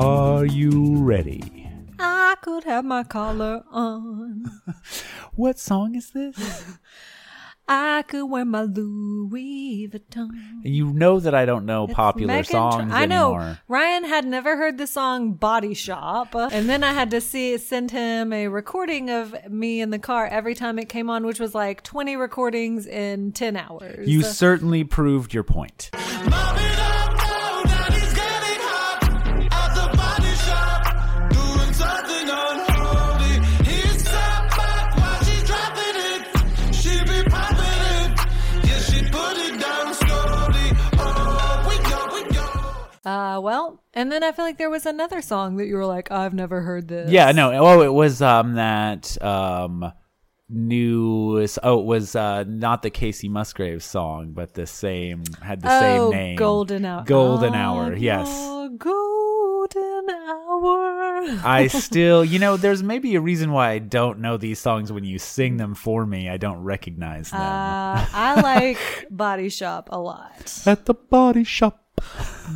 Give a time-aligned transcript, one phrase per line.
[0.00, 1.68] Are you ready?
[1.98, 4.44] I could have my collar on.
[5.34, 6.36] What song is this?
[7.68, 10.30] I could wear my Louis Vuitton.
[10.64, 13.58] you know that I don't know It's popular Meghan Tra- songs I know anymore.
[13.68, 17.56] Ryan had never heard the song Body Shop, uh, and then I had to see
[17.58, 21.38] send him a recording of me in the car every time it came on, which
[21.38, 24.08] was like twenty recordings in ten hours.
[24.08, 25.90] You certainly proved your point.
[43.10, 46.12] Uh, well, and then I feel like there was another song that you were like,
[46.12, 47.10] I've never heard this.
[47.10, 47.50] Yeah, no.
[47.52, 49.92] Oh, it was um that um
[50.48, 51.44] new.
[51.64, 55.80] Oh, it was uh not the Kacey Musgraves song, but the same had the oh,
[55.80, 56.36] same name.
[56.36, 57.02] Golden Hour.
[57.02, 57.94] Golden Hour.
[57.96, 58.28] Yes.
[58.78, 61.40] Golden Hour.
[61.44, 65.02] I still, you know, there's maybe a reason why I don't know these songs when
[65.02, 66.28] you sing them for me.
[66.28, 67.40] I don't recognize them.
[67.40, 70.62] Uh, I like Body Shop a lot.
[70.64, 71.89] At the body shop.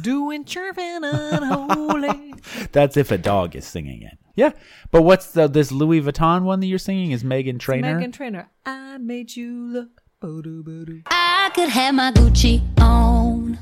[0.01, 2.35] Doing chirping unholy.
[2.73, 4.19] That's if a dog is singing it.
[4.37, 4.51] Yeah,
[4.91, 7.13] but what's the this Louis Vuitton one that you're singing?
[7.13, 8.01] Is Meghan Trainor?
[8.01, 8.51] Meghan Trainor.
[8.67, 10.03] I made you look.
[10.21, 11.03] Boo-doo-boo-doo.
[11.07, 13.59] I could have my Gucci on.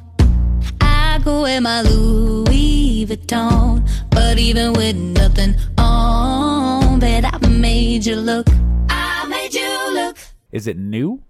[0.80, 3.86] I go wear my Louis Vuitton.
[4.10, 8.46] But even with nothing on, bet I made you look.
[8.88, 10.16] I made you look.
[10.52, 11.22] Is it new?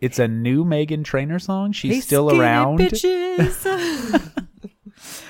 [0.00, 1.72] It's a new Meghan Trainor song.
[1.72, 2.78] She's Hey, still around.
[2.78, 3.66] Bitches.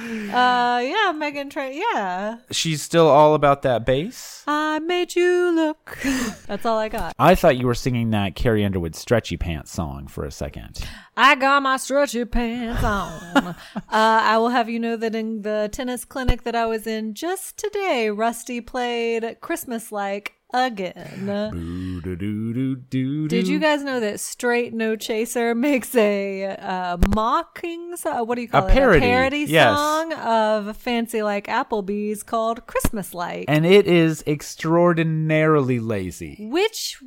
[0.00, 1.74] uh, yeah, Meghan Trainor.
[1.92, 2.36] Yeah.
[2.50, 4.44] She's still all about that bass.
[4.46, 5.98] I made you look.
[6.46, 7.14] That's all I got.
[7.18, 10.80] I thought you were singing that Carrie Underwood stretchy pants song for a second.
[11.16, 13.12] I got my stretchy pants on.
[13.46, 13.54] uh,
[13.90, 17.56] I will have you know that in the tennis clinic that I was in just
[17.56, 22.00] today, Rusty played Christmas like again.
[23.28, 28.42] Did you guys know that Straight No Chaser makes a uh, mocking, so- what do
[28.42, 28.72] you call it?
[28.72, 29.76] parody, A parody yes.
[29.76, 33.44] song of Fancy Like Applebee's called Christmas Like.
[33.48, 36.36] And it is extraordinarily lazy.
[36.50, 36.98] Which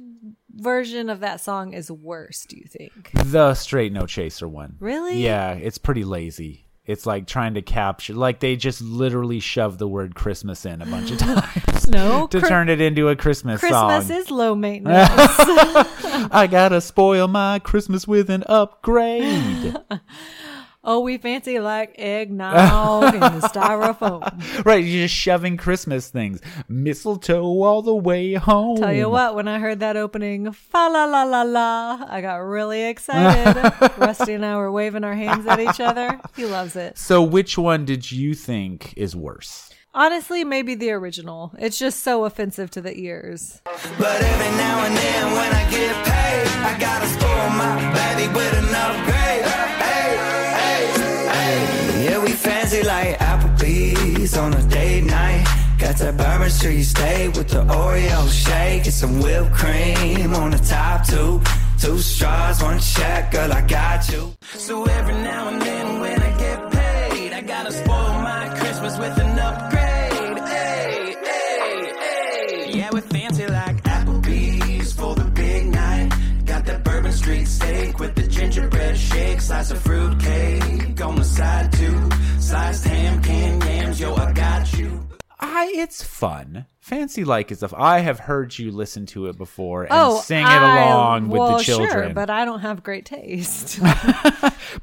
[0.52, 3.12] version of that song is worse, do you think?
[3.14, 4.76] The straight no chaser one.
[4.80, 5.22] Really?
[5.24, 6.68] Yeah, it's pretty lazy.
[6.86, 10.86] It's like trying to capture, like they just literally shove the word Christmas in a
[10.86, 13.70] bunch of times No, to Chri- turn it into a Christmas, song.
[13.90, 14.18] Christmas song.
[14.18, 15.10] is low maintenance.
[15.10, 19.78] I gotta spoil my Christmas with an upgrade.
[20.84, 24.66] Oh, we fancy like eggnog and the styrofoam.
[24.66, 28.78] right, you're just shoving Christmas things, mistletoe all the way home.
[28.78, 32.38] Tell you what, when I heard that opening, fa la la la la, I got
[32.38, 33.74] really excited.
[33.98, 36.20] Rusty and I were waving our hands at each other.
[36.36, 36.98] He loves it.
[36.98, 39.70] So, which one did you think is worse?
[39.96, 41.54] Honestly, maybe the original.
[41.60, 43.62] It's just so offensive to the ears.
[44.00, 45.63] But every now and then when I
[54.34, 55.46] Applebee's on a date night.
[55.80, 60.58] Got that Bourbon Street steak with the Oreo shake and some whipped cream on the
[60.58, 61.42] top two.
[61.80, 64.34] Two straws, one check, girl, I got you.
[64.42, 69.18] So every now and then when I get paid, I gotta spoil my Christmas with
[69.18, 70.40] an upgrade.
[70.48, 72.78] Hey, hey, hey.
[72.78, 76.14] Yeah, we're fancy like Applebee's for the big night.
[76.46, 81.26] Got that Bourbon Street steak with the gingerbread shake, slice of fruit cake on the
[81.26, 82.10] side too.
[82.40, 83.43] Sliced ham, yams,
[84.04, 85.08] yo, I got you.
[85.40, 87.74] I, it's fun Fancy like is stuff.
[87.74, 91.40] I have heard you listen to it before and Oh, sing it I- along with
[91.40, 91.90] the children.
[91.90, 93.80] Sure, but I don't have great taste.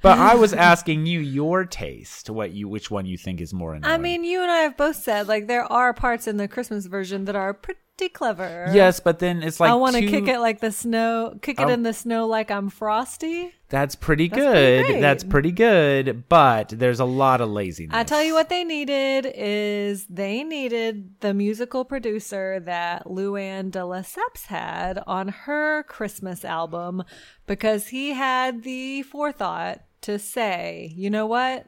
[0.02, 3.74] But I was asking you your taste, what you which one you think is more
[3.74, 3.92] annoying.
[3.92, 6.86] I mean, you and I have both said like there are parts in the Christmas
[6.86, 8.70] version that are pretty clever.
[8.72, 11.60] yes, but then it's like I want to too- kick it like the snow, kick
[11.60, 13.52] it in the snow like I'm frosty.
[13.68, 14.84] That's pretty That's good.
[14.86, 15.00] pretty.
[15.00, 17.94] That's pretty good, but there's a lot of laziness.
[17.94, 23.78] I tell you what they needed is they needed the musical producer that Luann de
[23.80, 27.04] Lesseps had on her Christmas album
[27.46, 31.66] because he had the forethought to say, you know what?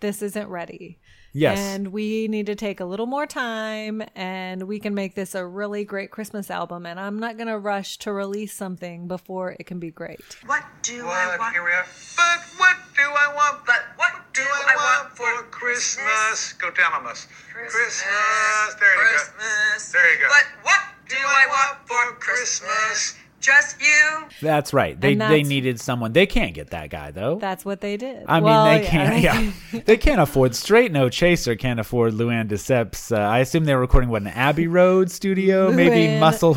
[0.00, 0.98] This isn't ready.
[1.34, 1.58] Yes.
[1.58, 5.44] And we need to take a little more time and we can make this a
[5.44, 6.86] really great Christmas album.
[6.86, 10.20] And I'm not going to rush to release something before it can be great.
[10.46, 11.52] What do I want?
[11.52, 11.86] Here we are.
[12.16, 13.66] But what do I want?
[13.66, 16.52] But what do I want for Christmas?
[16.52, 17.26] Go down on us.
[17.52, 18.04] Christmas.
[18.78, 19.92] There you Christmas.
[19.92, 20.28] There you go.
[20.28, 23.16] But what do I want for Christmas?
[23.44, 24.24] Just you.
[24.40, 24.98] That's right.
[24.98, 26.14] They And they needed someone.
[26.14, 27.36] They can't get that guy though.
[27.36, 28.24] That's what they did.
[28.26, 28.88] I mean, they yeah.
[28.88, 29.20] can't.
[29.20, 30.90] Yeah, they can't afford straight.
[30.90, 33.14] No chaser can't afford Luann de Lesseps.
[33.14, 36.56] Uh, I assume they were recording what an Abbey Road studio, maybe Luann Muscle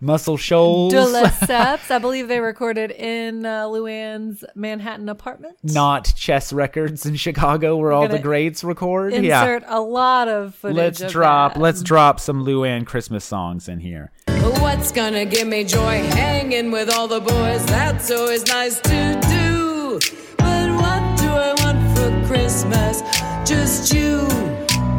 [0.00, 1.90] Muscle Shoals, De Lesseps.
[1.90, 5.56] I believe they recorded in uh, Luann's Manhattan apartment.
[5.62, 9.12] not Chess Records in Chicago, where all the greats record.
[9.12, 10.76] Insert yeah, a lot of footage.
[10.76, 11.60] let's of drop that.
[11.60, 14.10] let's drop some Luann Christmas songs in here.
[14.60, 15.98] What's gonna give me joy?
[16.02, 19.98] Hanging with all the boys, that's always nice to do.
[20.38, 23.00] But what do I want for Christmas?
[23.48, 24.26] Just you.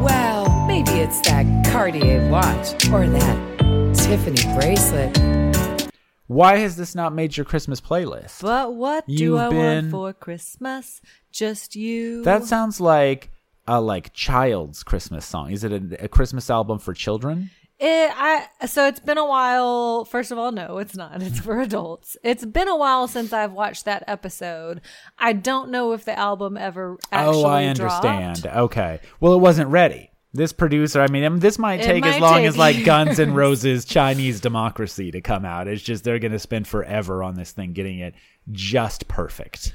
[0.04, 5.92] Well, maybe it's that Cartier watch or that Tiffany bracelet.
[6.28, 8.42] Why has this not made your Christmas playlist?
[8.42, 11.02] But what do You've I been- want for Christmas?
[11.32, 12.24] Just you.
[12.24, 13.30] That sounds like
[13.68, 15.52] a like child's Christmas song.
[15.52, 17.52] Is it a, a Christmas album for children?
[17.78, 20.06] It, I so it's been a while.
[20.06, 21.22] First of all, no, it's not.
[21.22, 22.16] It's for adults.
[22.24, 24.80] It's been a while since I've watched that episode.
[25.20, 28.06] I don't know if the album ever actually oh, I dropped.
[28.06, 28.58] understand.
[28.58, 29.00] Okay.
[29.20, 30.10] Well, it wasn't ready.
[30.32, 33.36] This producer, I mean, this might take as long take as like Guns and.
[33.36, 35.68] Roses Chinese Democracy to come out.
[35.68, 38.16] It's just they're going to spend forever on this thing getting it
[38.52, 39.74] just perfect.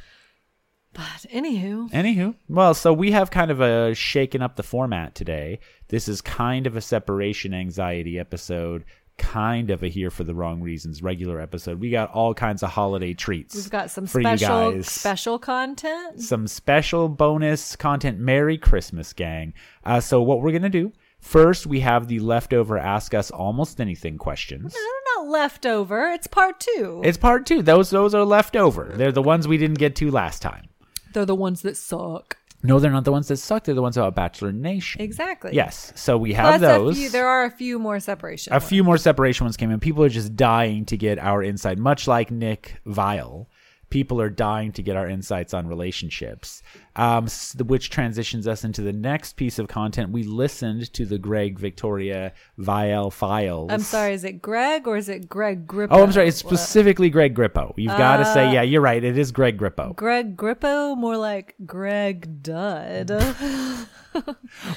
[0.92, 5.60] But anywho, Anywho, well, so we have kind of a shaken up the format today.
[5.90, 8.84] This is kind of a separation anxiety episode,
[9.18, 11.80] kind of a here for the wrong reasons regular episode.
[11.80, 13.56] We got all kinds of holiday treats.
[13.56, 14.88] we've got some for special you guys.
[14.88, 16.20] special content.
[16.20, 18.20] some special bonus content.
[18.20, 19.52] Merry Christmas, gang.
[19.84, 23.80] Uh, so, what we're going to do first, we have the leftover Ask Us Almost
[23.80, 24.72] Anything questions.
[24.72, 26.08] They're not leftover.
[26.10, 27.02] It's part two.
[27.04, 27.62] It's part two.
[27.62, 28.92] Those those are leftover.
[28.94, 30.68] They're the ones we didn't get to last time.
[31.12, 32.36] They're the ones that suck.
[32.62, 33.64] No, they're not the ones that suck.
[33.64, 35.00] They're the ones about Bachelor Nation.
[35.00, 35.52] Exactly.
[35.54, 35.92] Yes.
[35.96, 36.96] So we have Plus a those.
[36.98, 38.52] few- there are a few more separation.
[38.52, 39.80] a few more separation ones came in.
[39.80, 43.46] People are just dying to get our insight, much like Nick Viall.
[43.90, 46.62] People are dying to get our insights on relationships,
[46.96, 47.26] um,
[47.66, 50.10] which transitions us into the next piece of content.
[50.12, 53.70] We listened to the Greg Victoria Viall files.
[53.72, 54.14] I'm sorry.
[54.14, 55.88] Is it Greg or is it Greg Grippo?
[55.90, 56.28] Oh, I'm sorry.
[56.28, 57.74] It's specifically Greg Grippo.
[57.76, 59.02] You've got to Uh, say, yeah, you're right.
[59.02, 59.94] It is Greg Grippo.
[59.96, 63.10] Greg Grippo, more like Greg Dud.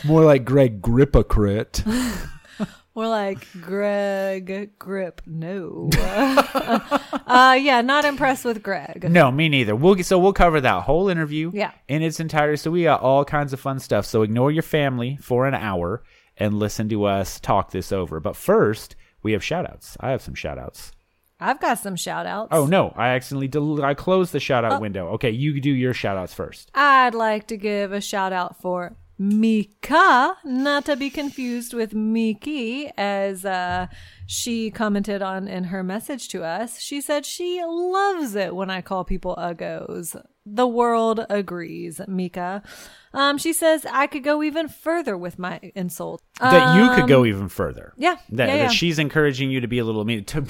[0.06, 1.82] More like Greg Gripocrit.
[2.96, 5.22] more like Greg Grip.
[5.26, 5.90] No.
[7.28, 9.10] uh, yeah, not impressed with Greg.
[9.10, 9.76] No, me neither.
[9.76, 11.72] We'll so we'll cover that whole interview Yeah.
[11.88, 12.58] in its entirety.
[12.58, 14.06] So we got all kinds of fun stuff.
[14.06, 16.04] So ignore your family for an hour
[16.38, 18.20] and listen to us talk this over.
[18.20, 19.98] But first, we have shout outs.
[20.00, 20.92] I have some shout outs.
[21.40, 22.50] I've got some shout outs.
[22.52, 25.10] Oh no, I accidentally del- I closed the shout out window.
[25.14, 26.72] Okay, you do your shout outs first.
[26.74, 32.92] I'd like to give a shout out for Mika, not to be confused with Miki,
[32.98, 33.88] as uh,
[34.28, 36.80] she commented on in her message to us.
[36.82, 40.22] She said she loves it when I call people uggos.
[40.46, 42.64] The world agrees, Mika.
[43.14, 46.22] Um, she says I could go even further with my insult.
[46.42, 47.94] That you could Um, go even further.
[47.98, 48.64] yeah, That, yeah, yeah.
[48.64, 50.46] that she's encouraging you to be a little mean to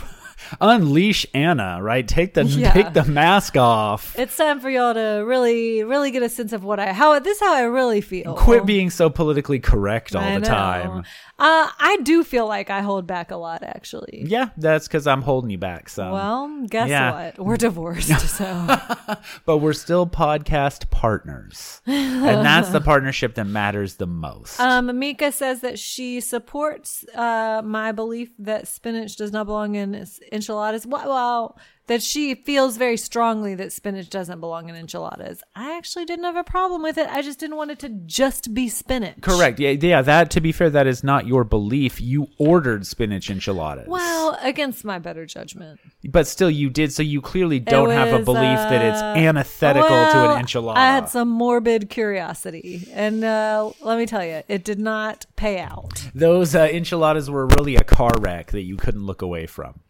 [0.62, 2.08] unleash Anna, right?
[2.08, 2.72] Take the Yeah.
[2.72, 4.18] take the mask off.
[4.18, 7.38] It's time for y'all to really, really get a sense of what I how this
[7.38, 8.36] is how I really feel.
[8.36, 10.48] Quit being so politically correct all I the know.
[10.48, 11.04] time.
[11.44, 14.24] Uh, I do feel like I hold back a lot, actually.
[14.26, 15.90] Yeah, that's because I'm holding you back.
[15.90, 17.12] So Well, guess yeah.
[17.36, 17.40] what?
[17.46, 18.78] We're divorced, so
[19.46, 21.82] but we're still podcast partners.
[21.86, 24.58] and that's the partnership that matters the most.
[24.62, 30.08] um, Mika says that she supports uh, my belief that spinach does not belong in
[30.32, 30.88] enchiladas.
[30.88, 35.44] Well, well, that she feels very strongly that spinach doesn't belong in enchiladas.
[35.56, 37.08] I actually didn't have a problem with it.
[37.10, 39.22] I just didn't want it to just be spinach.
[39.22, 39.60] Correct.
[39.60, 40.02] Yeah, yeah.
[40.02, 42.00] That to be fair, that is not your belief.
[42.00, 43.88] You ordered spinach enchiladas.
[43.88, 45.80] Well, against my better judgment.
[46.10, 46.94] but still, you did.
[46.94, 50.78] So you clearly don't have a was, belief that it's uh, antithetical to an enchilada.
[50.78, 55.60] I had some morbid curiosity, and uh, let me tell you, it did not pay
[55.60, 56.10] out.
[56.16, 59.82] Those uh, enchiladas were really a car wreck that you couldn't look away from.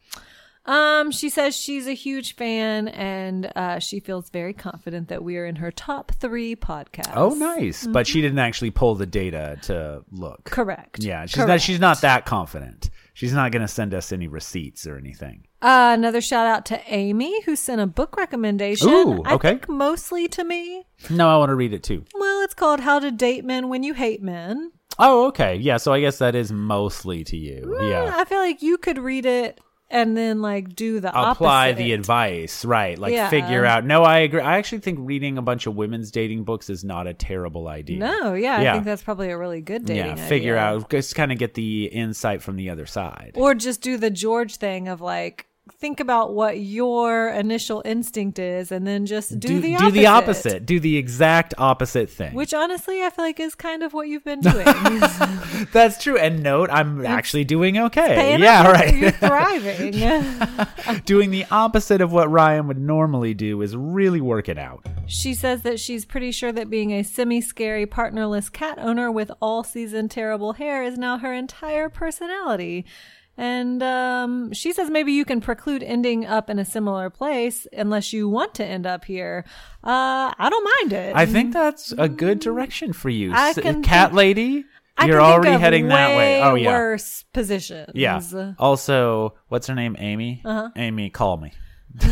[0.66, 5.38] Um, she says she's a huge fan, and uh, she feels very confident that we
[5.38, 7.12] are in her top three podcasts.
[7.16, 7.86] Oh, nice.
[7.86, 10.44] But she didn't actually pull the data to look.
[10.46, 10.54] Mm-hmm.
[10.54, 11.04] Correct.
[11.04, 11.62] Yeah, she's not.
[11.62, 12.90] She's not that confident.
[13.14, 15.46] She's not going to send us any receipts or anything.
[15.62, 18.90] Uh, another shout out to Amy, who sent a book recommendation.
[18.90, 19.50] Ooh, I okay.
[19.50, 20.86] think mostly to me.
[21.10, 22.06] No, I want to read it too.
[22.16, 24.72] Well, it's called How to Date Men When You Hate Men.
[24.98, 25.56] Oh, okay.
[25.56, 27.78] Yeah, so I guess that is mostly to you.
[27.82, 28.14] Eh, Yeah.
[28.16, 29.60] I feel like you could read it
[29.94, 31.78] and then like do the Apply opposite.
[31.78, 32.98] the advice, right?
[33.00, 33.30] Like Yeah.
[33.30, 33.86] figure out.
[33.86, 34.42] No, I agree.
[34.42, 38.00] I actually think reading a bunch of women's dating books is not a terrible idea.
[38.00, 38.72] No, yeah, Yeah.
[38.72, 40.18] I think that's probably a really good dating.
[40.18, 40.78] yeah, figure idea.
[40.82, 43.32] out, just kind of get the insight from the other side.
[43.36, 48.72] or just do the George thing of like think about what your initial instinct is,
[48.72, 49.86] and then just do, the opposite.
[49.86, 50.66] do the opposite.
[50.66, 52.34] Do the exact opposite thing.
[52.34, 54.66] Which honestly, I feel like is kind of what you've been doing.
[55.72, 56.18] That's true.
[56.18, 58.38] And note, I'm actually doing okay.
[58.38, 58.94] Yeah, off, right.
[58.94, 59.94] You're thriving.
[61.06, 64.86] doing the opposite of what Ryan would normally do is really working out.
[65.06, 69.32] She says that she's pretty sure that being a semi scary, partnerless cat owner with
[69.42, 72.86] all season terrible hair is now her entire personality.
[73.36, 78.14] And um, she says maybe you can preclude ending up in a similar place unless
[78.14, 79.44] you want to end up here.
[79.84, 81.16] Uh, I don't mind it.
[81.16, 83.32] I think that's a good direction for you.
[83.34, 86.44] I can Cat think- lady, I you're already heading that way.
[86.44, 86.70] Oh, yeah.
[86.70, 87.92] Worse positions.
[87.96, 88.22] Yeah.
[88.60, 89.96] Also, what's her name?
[89.98, 90.42] Amy?
[90.46, 90.70] Uh-huh.
[90.76, 91.52] Amy, call me.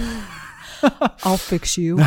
[1.23, 1.97] I'll fix you.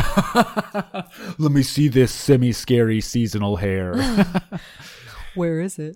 [1.37, 3.95] Let me see this semi scary seasonal hair.
[5.35, 5.95] Where is it?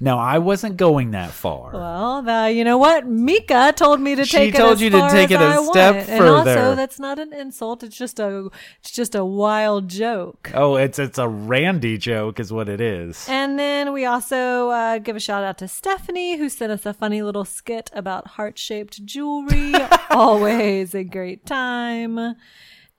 [0.00, 1.72] No, I wasn't going that far.
[1.72, 3.06] Well, you know what?
[3.06, 4.58] Mika told me to She take it.
[4.58, 6.08] told as you to take it a I step want.
[6.08, 7.82] And also, that's not an insult.
[7.82, 10.50] It's just a, it's just a wild joke.
[10.54, 13.26] Oh, it's it's a Randy joke, is what it is.
[13.28, 16.94] And then we also uh, give a shout out to Stephanie, who sent us a
[16.94, 19.74] funny little skit about heart shaped jewelry.
[20.10, 22.36] Always a great time.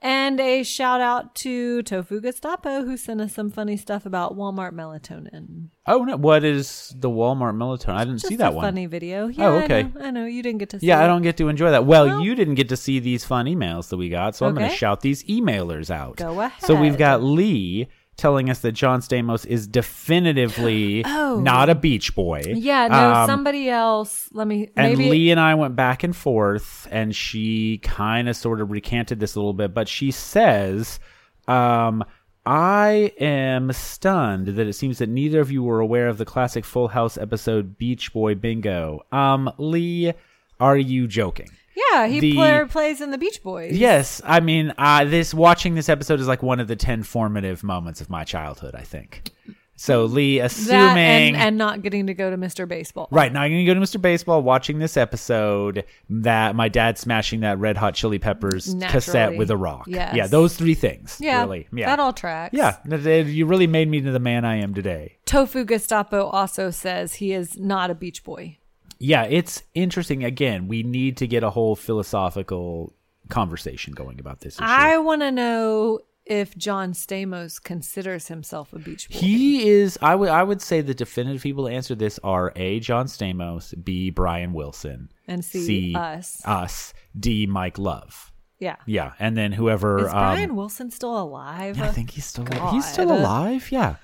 [0.02, 4.72] And a shout out to Tofu Gestapo, who sent us some funny stuff about Walmart
[4.72, 5.68] melatonin.
[5.86, 7.96] Oh no, what is the Walmart melatonin?
[7.96, 8.64] I didn't Just see that a one.
[8.64, 9.26] funny video.
[9.26, 9.84] Oh, yeah, Oh, I okay.
[9.84, 10.26] know, I know.
[10.26, 11.86] You didn't get to see Yeah, I don't get to enjoy that.
[11.86, 14.56] Well, Well- you didn't get to see these fun emails that we got, so I'm
[14.56, 16.16] going to shout these emailers out.
[16.16, 16.66] Go ahead.
[16.66, 17.88] So we've got Lee
[18.20, 21.40] telling us that John Stamos is definitively Oh.
[21.40, 22.44] not a beach boy.
[22.46, 24.30] Yeah, no, Um, somebody else.
[24.32, 24.70] Let me.
[24.76, 28.70] And maybe, Lee and I went back and forth, and she kind of sort of
[28.72, 31.00] recanted this a little bit, but she says,
[31.48, 32.04] um,
[32.46, 36.66] I am stunned that it seems that neither of you were aware of the classic
[36.66, 39.02] Full House episode Beach Boy Bingo.
[39.12, 40.14] Um, Lee,
[40.60, 41.50] are you joking?
[41.92, 43.78] Yeah, he the- play, plays in the Beach Boys.
[43.78, 47.64] Yes, I mean, uh, this watching this episode is like one of the ten formative
[47.64, 48.76] moments of my childhood.
[48.76, 49.32] I think.
[49.80, 52.68] So Lee, assuming and, and not getting to go to Mr.
[52.68, 53.08] Baseball.
[53.12, 54.00] Right now, I'm gonna go to Mr.
[54.02, 55.86] Baseball, watching this episode.
[56.10, 59.86] That my dad smashing that Red Hot Chili Peppers cassette with a rock.
[59.88, 60.14] Yes.
[60.14, 61.18] Yeah, those three things.
[61.22, 61.70] Yeah, really.
[61.72, 62.54] Yeah, that all tracks.
[62.54, 65.16] Yeah, you really made me into the man I am today.
[65.26, 68.58] Tofu Gestapo also says he is not a Beach Boy.
[69.00, 70.24] Yeah, it's interesting.
[70.24, 72.94] Again, we need to get a whole philosophical
[73.30, 74.64] conversation going about this issue.
[74.66, 79.18] I want to know if John Stamos considers himself a Beach Boy.
[79.18, 79.98] He is.
[80.02, 80.30] I would.
[80.30, 82.80] I would say the definitive people to answer this are a.
[82.82, 84.10] John Stamos, b.
[84.10, 86.42] Brian Wilson, And C, us.
[86.46, 87.46] us, d.
[87.48, 88.32] Mike Love.
[88.60, 88.76] yeah.
[88.86, 90.06] Yeah, and then whoever.
[90.06, 91.78] Is Brian um, Wilson still alive?
[91.78, 92.44] yeah, I think he's still.
[92.44, 92.74] God.
[92.74, 93.72] He's still alive.
[93.72, 93.96] Yeah.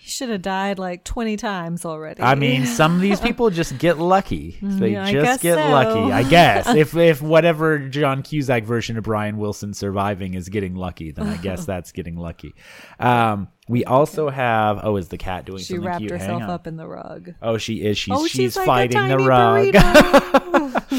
[0.00, 2.22] He should have died like 20 times already.
[2.22, 4.56] I mean, some of these people just get lucky.
[4.62, 5.68] They Yeah, just get so.
[5.68, 6.10] lucky.
[6.10, 11.10] I guess if if whatever John Cusack version of Brian Wilson surviving is getting lucky,
[11.10, 12.54] then I guess that's getting lucky.
[12.98, 14.80] Um, we also have.
[14.82, 16.12] Oh, is the cat doing she something wrapped cute?
[16.12, 17.34] Hang herself up in the rug.
[17.42, 17.98] Oh, she is.
[17.98, 19.74] She's oh, she's, she's, like fighting the rug.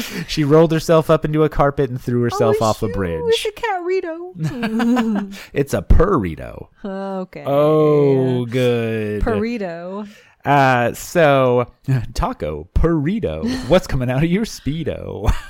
[0.28, 3.22] she rolled herself up into a carpet and threw herself oh, off a bridge.
[3.26, 5.38] It's a carrito.
[5.52, 6.68] It's a burrito.
[6.84, 7.44] okay.
[7.46, 9.22] Oh, good.
[9.22, 10.08] Burrito.
[10.44, 11.72] Uh, so
[12.14, 13.68] taco burrito.
[13.68, 15.32] What's coming out of your speedo?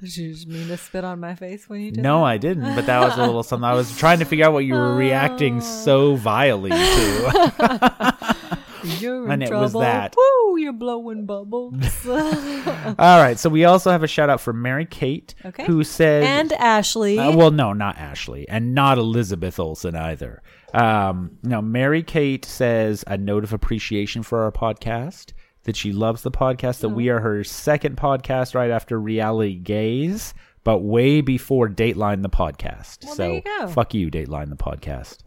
[0.00, 2.24] Did you just mean to spit on my face when you did no, that?
[2.24, 2.76] I didn't.
[2.76, 3.64] But that was a little something.
[3.64, 8.36] I was trying to figure out what you were reacting so vilely to.
[8.84, 9.62] You're in And it trouble.
[9.64, 10.14] was that.
[10.16, 11.74] Woo, you're blowing bubbles.
[12.08, 13.38] All right.
[13.38, 15.64] So we also have a shout out for Mary Kate, Okay.
[15.66, 17.18] who says, and Ashley.
[17.18, 20.42] Uh, well, no, not Ashley, and not Elizabeth Olsen either.
[20.74, 25.32] Um, no, Mary Kate says a note of appreciation for our podcast.
[25.64, 26.80] That she loves the podcast.
[26.80, 26.94] That Oh.
[26.94, 30.32] we are her second podcast right after Reality Gaze,
[30.64, 33.04] but way before Dateline the podcast.
[33.04, 35.18] Well, so you fuck you, Dateline the podcast.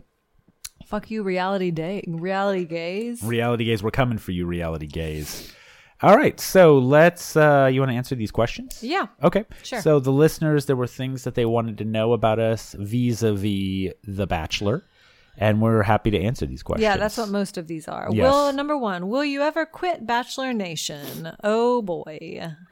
[0.91, 3.24] Fuck you, reality day, reality gaze.
[3.24, 5.53] Reality Gaze, we're coming for you, Reality Gaze.
[6.01, 7.38] All right, so let's.
[7.38, 8.83] uh You want to answer these questions?
[8.83, 9.05] Yeah.
[9.24, 9.45] Okay.
[9.63, 9.79] Sure.
[9.81, 14.27] So the listeners, there were things that they wanted to know about us vis-a-vis The
[14.27, 14.83] Bachelor,
[15.38, 16.83] and we're happy to answer these questions.
[16.83, 18.10] Yeah, that's what most of these are.
[18.12, 18.24] Yes.
[18.24, 21.31] Will number one, will you ever quit Bachelor Nation?
[21.41, 22.17] Oh boy.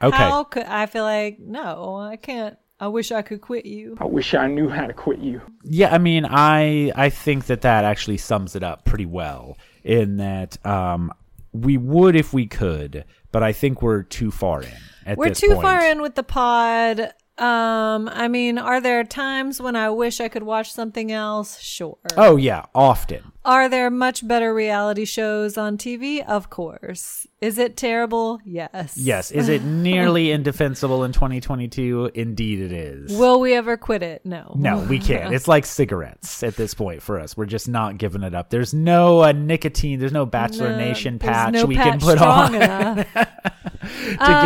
[0.02, 0.16] Okay.
[0.16, 2.58] How could I feel like no, I can't.
[2.80, 3.96] I wish I could quit you.
[4.00, 5.42] I wish I knew how to quit you.
[5.62, 9.58] Yeah, I mean, I I think that that actually sums it up pretty well.
[9.84, 11.12] In that, um,
[11.52, 14.72] we would if we could, but I think we're too far in.
[15.06, 15.62] At We're this too point.
[15.62, 17.12] far in with the pod.
[17.40, 21.58] Um, I mean, are there times when I wish I could watch something else?
[21.60, 21.96] Sure.
[22.16, 23.32] Oh yeah, often.
[23.42, 26.22] Are there much better reality shows on TV?
[26.22, 27.26] Of course.
[27.40, 28.38] Is it terrible?
[28.44, 28.98] Yes.
[28.98, 29.30] Yes.
[29.30, 32.10] Is it nearly indefensible in 2022?
[32.14, 33.16] Indeed, it is.
[33.16, 34.26] Will we ever quit it?
[34.26, 34.52] No.
[34.58, 35.32] No, we can't.
[35.32, 37.34] It's like cigarettes at this point for us.
[37.34, 38.50] We're just not giving it up.
[38.50, 39.98] There's no uh, nicotine.
[40.00, 43.16] There's no Bachelor No, Nation patch no we can put on to get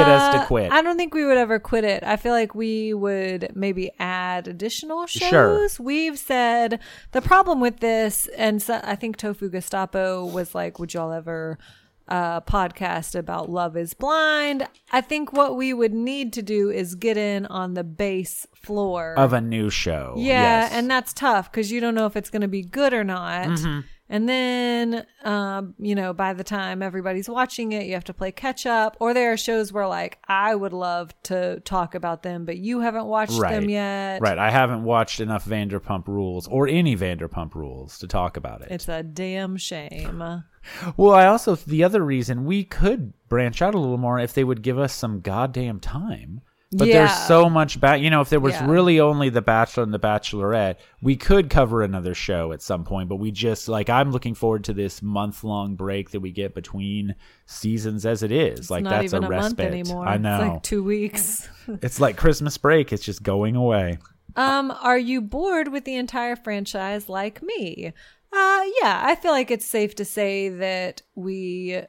[0.08, 0.70] us to Uh, quit.
[0.70, 2.04] I don't think we would ever quit it.
[2.04, 5.28] I feel like we would maybe add additional shows.
[5.30, 5.68] Sure.
[5.84, 6.80] We've said
[7.12, 11.58] the problem with this, and so, I think Tofu Gestapo was like, "Would y'all ever?"
[12.06, 16.94] uh podcast about love is blind i think what we would need to do is
[16.96, 20.12] get in on the base floor of a new show.
[20.18, 20.72] yeah, Yes.
[20.74, 23.46] and that's tough because you don't know if it's going to be good or not.
[23.48, 23.80] Mm-hmm.
[24.08, 28.32] And then, um, you know, by the time everybody's watching it, you have to play
[28.32, 28.96] catch up.
[29.00, 32.80] Or there are shows where, like, I would love to talk about them, but you
[32.80, 33.52] haven't watched right.
[33.52, 34.20] them yet.
[34.20, 34.38] Right.
[34.38, 38.68] I haven't watched enough Vanderpump Rules or any Vanderpump Rules to talk about it.
[38.70, 40.22] It's a damn shame.
[40.96, 44.44] Well, I also the other reason we could branch out a little more if they
[44.44, 46.40] would give us some goddamn time.
[46.76, 46.94] But Yeah.
[47.06, 48.00] there's so much back.
[48.00, 48.66] You know, if there was Yeah.
[48.68, 53.08] really only The Bachelor and The Bachelorette, we could cover another show at some point.
[53.08, 56.54] But we just like I'm looking forward to this month long break that we get
[56.54, 57.14] between
[57.46, 58.58] seasons as it is.
[58.60, 59.66] It's like not that's even a a, month respite.
[59.72, 60.06] anymore.
[60.08, 60.40] I know.
[60.40, 61.48] It's like two weeks.
[61.82, 62.92] it's like Christmas break.
[62.92, 63.98] It's just going away.
[64.36, 67.92] Um, are you bored with the entire franchise like me?
[68.32, 71.80] Uh, yeah, I feel like it's safe to say that we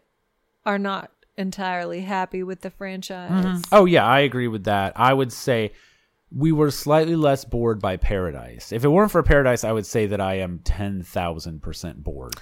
[0.64, 3.32] are not entirely happy with the franchise.
[3.32, 3.62] Mm-hmm.
[3.72, 4.94] Oh yeah, I agree with that.
[4.96, 5.74] I would say
[6.32, 8.72] we were slightly less bored by Paradise.
[8.72, 12.36] If it weren't for Paradise, I would say that I am ten thousand percent bored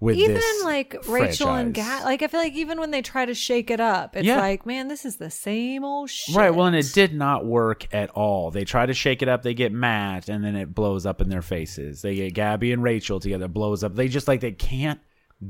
[0.00, 1.74] with Even this like Rachel and.
[1.74, 4.38] Gat, like I feel like even when they try to shake it up, it's Yeah.
[4.38, 6.36] like, man, this is the same old shit.
[6.36, 8.52] Right, well, and it did not work at all.
[8.52, 11.28] They try to shake it up, they get mad, and then it blows up in
[11.28, 12.02] their faces.
[12.02, 13.96] They get Gabby and Rachel together, blows up.
[13.96, 15.00] They just like they can't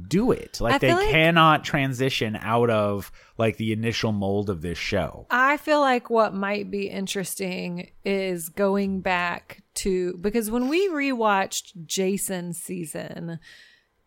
[0.06, 0.60] do it.
[0.60, 5.26] Like I they like- cannot transition out of like the initial mold of this show.
[5.30, 11.86] I feel like what might be interesting is going back to because when we rewatched
[11.86, 13.38] Jason's season,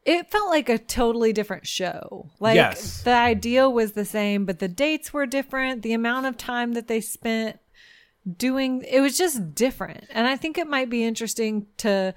[0.05, 2.29] it felt like a totally different show.
[2.39, 3.01] Like Yes.
[3.03, 5.81] the idea was the same, but the dates were different.
[5.81, 7.57] The amount of time that they spent
[8.37, 10.05] doing it was just different.
[10.11, 12.13] And I think it might be interesting to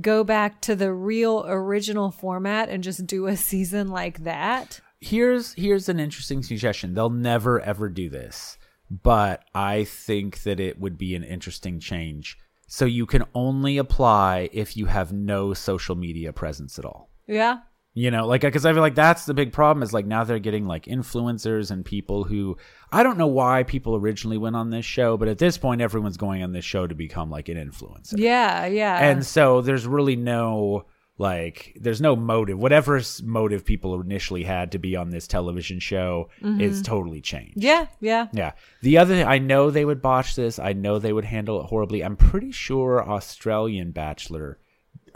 [0.00, 4.80] go back to the real original format and just do a season like that.
[5.00, 6.94] here's here's an interesting suggestion.
[6.94, 8.58] They'll never ever do this,
[8.90, 12.36] but I think that it would be an interesting change.
[12.66, 17.08] So you can only apply if you have no social media presence at all.
[17.26, 17.60] Yeah.
[17.98, 20.38] You know, like because I feel like that's the big problem is like now they're
[20.38, 22.56] getting like influencers and people who
[22.92, 26.16] I don't know why people originally went on this show, but at this point everyone's
[26.16, 28.14] going on this show to become like an influencer.
[28.14, 28.98] Yeah, yeah.
[28.98, 30.86] And so there's really no
[31.18, 32.56] like there's no motive.
[32.56, 36.60] Whatever motive people initially had to be on this television show mm-hmm.
[36.60, 37.56] is totally changed.
[37.56, 38.28] yeah, yeah.
[38.32, 38.52] Yeah.
[38.80, 40.60] The other thing I know they would botch this.
[40.60, 42.04] I know they would handle it horribly.
[42.04, 44.60] I'm pretty sure Australian Bachelor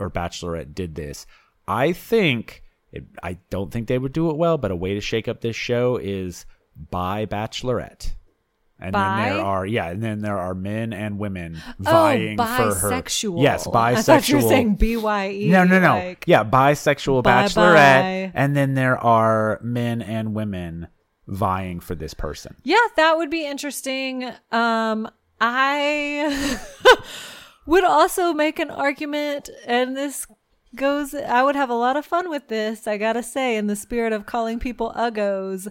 [0.01, 1.29] or Bachelorette did this.
[1.68, 5.01] I think it, I don't think they would do it well, but a way to
[5.01, 6.47] shake up this show is
[6.91, 8.15] by Bachelorette.
[8.79, 12.75] And then there are yeah, and then there are men and women vying oh, for
[12.75, 12.91] her.
[12.91, 13.41] bisexual.
[13.41, 13.77] Yes, bisexual.
[13.77, 15.49] I thought you were saying B Y E.
[15.51, 15.95] No, no, no.
[15.95, 17.49] like- yeah, bisexual Bye-bye.
[17.49, 20.89] bachelorette, and then there are men and women
[21.29, 22.57] vying for this person.
[22.65, 24.25] Yeah, that would be interesting.
[24.51, 25.09] Um,
[25.41, 26.59] I
[27.67, 30.27] would also make an argument, and this
[30.75, 33.77] goes I would have a lot of fun with this, I gotta say, in the
[33.77, 35.69] spirit of calling people uggos.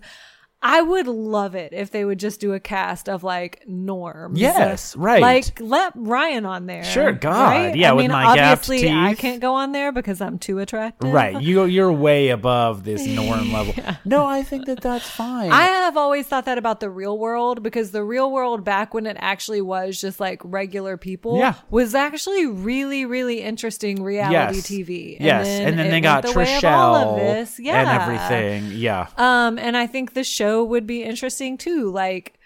[0.63, 4.39] I would love it if they would just do a cast of like norms.
[4.39, 5.21] Yes, right.
[5.21, 6.83] Like let Ryan on there.
[6.83, 7.75] Sure, God, right?
[7.75, 11.11] yeah, I with mean, my obviously I can't go on there because I'm too attractive.
[11.11, 11.41] Right.
[11.41, 13.73] You you're way above this norm level.
[14.05, 15.51] No, I think that that's fine.
[15.51, 19.07] I have always thought that about the real world because the real world back when
[19.07, 21.55] it actually was just like regular people Yeah.
[21.71, 24.67] was actually really really interesting reality yes.
[24.67, 25.17] TV.
[25.19, 27.57] Yes, and then, they got the way of of Trishelle this.
[27.57, 28.71] and everything.
[28.79, 29.07] Yeah.
[29.17, 31.89] Um, and I think the show would be interesting too.
[31.91, 32.37] Like,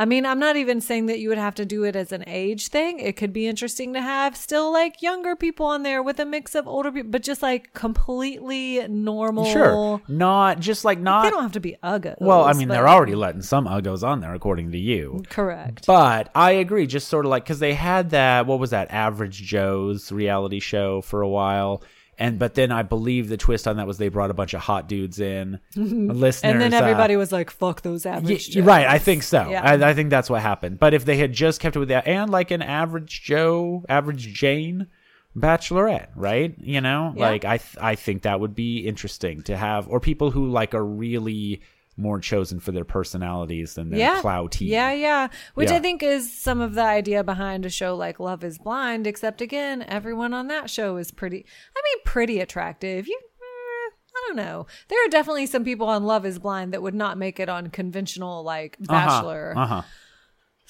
[0.00, 2.22] I mean, I'm not even saying that you would have to do it as an
[2.28, 3.00] age thing.
[3.00, 6.54] It could be interesting to have still like younger people on there with a mix
[6.54, 9.44] of older people, but just like completely normal.
[9.46, 10.00] Sure.
[10.06, 12.14] Not just like not They don't have to be uggos.
[12.20, 15.22] Well, I mean, but- they're already letting some uggos on there, according to you.
[15.30, 15.86] correct.
[15.86, 18.46] But I agree, just sort of like because they had that.
[18.46, 18.92] What was that?
[18.92, 21.82] Average Joe's reality show for a while,
[22.18, 24.60] and but then I believe the twist on that was they brought a bunch of
[24.60, 28.86] hot dudes in, listeners, and then uh, everybody was like, "Fuck those average." you're right,
[28.86, 29.48] I think so.
[29.48, 29.62] Yeah.
[29.62, 30.78] I, I think that's what happened.
[30.78, 34.32] But if they had just kept it with that, and like an average Joe, average
[34.32, 34.88] Jane,
[35.36, 36.54] Bachelorette, right?
[36.58, 37.28] You know, Yeah.
[37.30, 40.74] like I, th- I think that would be interesting to have, or people who like
[40.74, 41.60] are really
[41.98, 44.20] more chosen for their personalities than their yeah.
[44.22, 44.68] clouty.
[44.68, 45.28] Yeah, yeah.
[45.54, 45.76] Which Yeah.
[45.76, 49.40] I think is some of the idea behind a show like Love is Blind, except
[49.40, 51.44] again, everyone on that show is pretty
[51.76, 53.08] I mean pretty attractive.
[53.08, 54.66] You eh, I don't know.
[54.88, 57.68] There are definitely some people on Love is Blind that would not make it on
[57.68, 59.54] conventional like Bachelor.
[59.56, 59.82] Uh huh.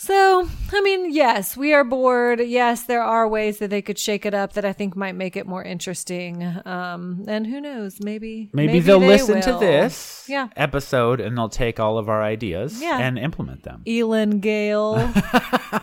[0.00, 2.38] So, I mean, yes, we are bored.
[2.38, 5.34] Yes, there are ways that they could shake it up that I think might make
[5.36, 6.40] it more interesting.
[6.64, 7.98] Um, and who knows?
[8.00, 10.50] Maybe Maybe, they'll they listen to this Yeah.
[10.56, 12.98] episode and they'll take all of our ideas Yeah.
[13.00, 13.82] and implement them.
[13.88, 15.12] Elan Gale.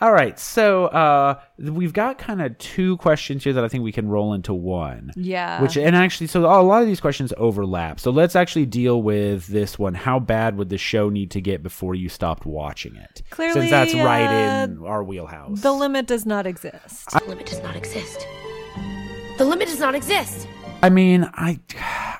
[0.00, 3.90] All right, so uh, we've got kind of two questions here that I think we
[3.90, 5.10] can roll into one.
[5.16, 5.60] Yeah.
[5.60, 7.98] Which and actually, so a lot of these questions overlap.
[7.98, 9.94] So let's actually deal with this one.
[9.94, 13.22] How bad would the show need to get before you stopped watching it?
[13.30, 15.62] Clearly, since that's right uh, in our wheelhouse.
[15.62, 17.10] the limit does not exist.
[17.10, 18.24] The limit does not exist.
[19.38, 20.46] The limit does not exist.
[20.80, 21.58] I mean, I,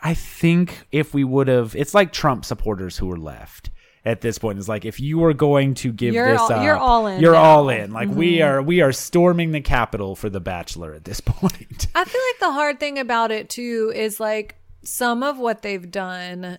[0.03, 3.71] I think if we would have, it's like Trump supporters who were left
[4.09, 4.59] at this point.
[4.59, 7.21] It's like if you were going to give You're this all- up, you're all in
[7.21, 7.43] You're now.
[7.43, 7.93] all in.
[7.93, 8.47] Like we Mhm.
[8.49, 11.87] are, we are storming the Capitol for the Bachelor at this point.
[11.95, 15.91] I feel like the hard thing about it too is like some of what they've
[15.91, 16.59] done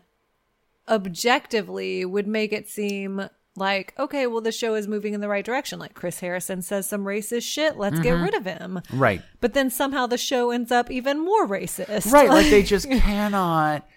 [0.88, 5.44] objectively would make it seem like okay, well the show is moving in the right
[5.46, 5.80] direction.
[5.80, 8.24] Like Chris Harrison says some racist shit, let's get Mhm.
[8.26, 8.82] rid of him.
[8.94, 9.22] Right.
[9.42, 12.12] But then somehow the show ends up even more racist.
[12.12, 12.30] Right.
[12.30, 13.88] Like they just cannot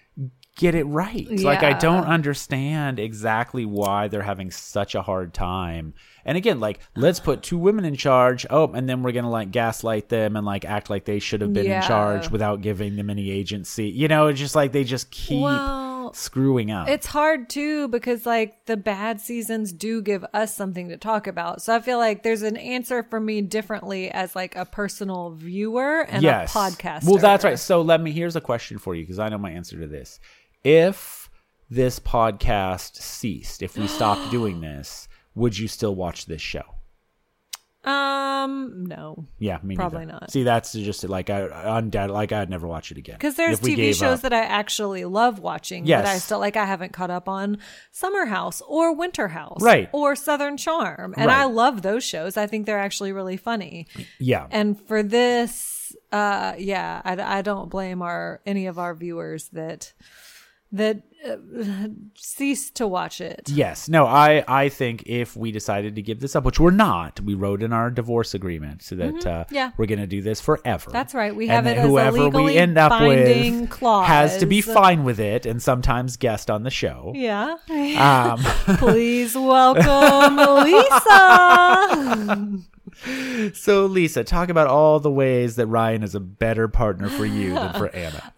[0.55, 1.27] get it right.
[1.39, 5.93] Like I don't understand exactly why they're having such a hard time.
[6.25, 8.45] And again, like let's put two women in charge.
[8.49, 11.53] Oh, and then we're gonna like gaslight them and like act like they should have
[11.53, 11.81] been Yeah.
[11.81, 13.89] in charge without giving them any agency.
[13.89, 16.87] You know, it's just like they just keep Well, screwing up.
[16.87, 21.61] It's hard too because like the bad seasons do give us something to talk about.
[21.61, 26.01] So I feel like there's an answer for me differently as like a personal viewer
[26.01, 27.05] and a podcaster.
[27.05, 27.57] Well, that's right.
[27.59, 28.11] So let me.
[28.11, 30.19] Here's a question for you because I know my answer to this.
[30.63, 31.29] If
[31.69, 36.63] this podcast ceased, if we stopped doing this, would you still watch this show?
[37.85, 39.27] Um, no.
[39.39, 40.19] Yeah, me Probably neither.
[40.21, 40.31] not.
[40.31, 43.93] See, that's just like I undoubtedly like I'd never watch it again Because there's TV
[43.93, 44.21] shows up.
[44.21, 46.03] that I actually love watching, Yes.
[46.03, 47.57] but I still like I haven't caught up on
[47.91, 49.89] Summer House or Winter House, Right.
[49.91, 51.39] Or Southern Charm, and Right.
[51.41, 52.37] I love those shows.
[52.37, 53.87] I think they're actually really funny.
[54.17, 54.47] Yeah.
[54.49, 59.91] And for this, uh, yeah, I, I don't blame our any of our viewers that
[60.73, 61.37] that uh,
[62.15, 63.43] cease to watch it.
[63.47, 63.87] Yes.
[63.87, 67.33] No, I I think if we decided to give this up, which we're not, we
[67.33, 69.25] wrote in our divorce agreement so that Mhm.
[69.25, 69.71] uh, Yeah.
[69.77, 70.91] we're going to do this forever.
[70.91, 71.33] That's right.
[71.33, 74.07] We have that it as a whoever legally we end up binding with clause.
[74.07, 77.13] has to be fine with it and sometimes guest on the show.
[77.15, 77.55] Yeah.
[77.69, 78.39] Um,
[78.77, 82.57] Please welcome Lisa.
[83.53, 87.53] so Lisa, talk about all the ways that Ryan is a better partner for you
[87.53, 88.33] than for Anna.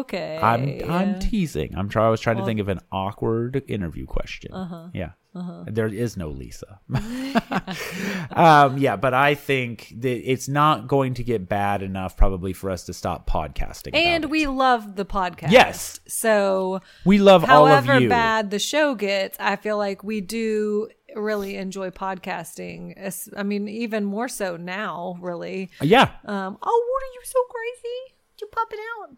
[0.00, 0.38] okay.
[0.42, 1.74] I'm I'm teasing.
[1.76, 2.06] I'm trying.
[2.06, 4.52] I was trying to think of an awkward interview question.
[4.52, 4.88] Uh-huh.
[4.92, 5.10] Yeah.
[5.34, 5.64] Uh-huh.
[5.66, 6.78] There is no Lisa.
[8.32, 12.70] um, yeah, but I think that it's not going to get bad enough probably for
[12.70, 13.94] us to stop podcasting.
[13.96, 15.50] and we love the podcast.
[15.50, 15.98] Yes.
[16.06, 18.08] So We love all of however you.
[18.08, 22.96] bad the show gets, I feel like we do really enjoy podcasting.
[22.96, 25.70] As- I mean, even more so now, really.
[25.80, 26.10] Yeah.
[26.24, 28.14] Um, oh, what are you so crazy?
[28.40, 29.16] You pop it out.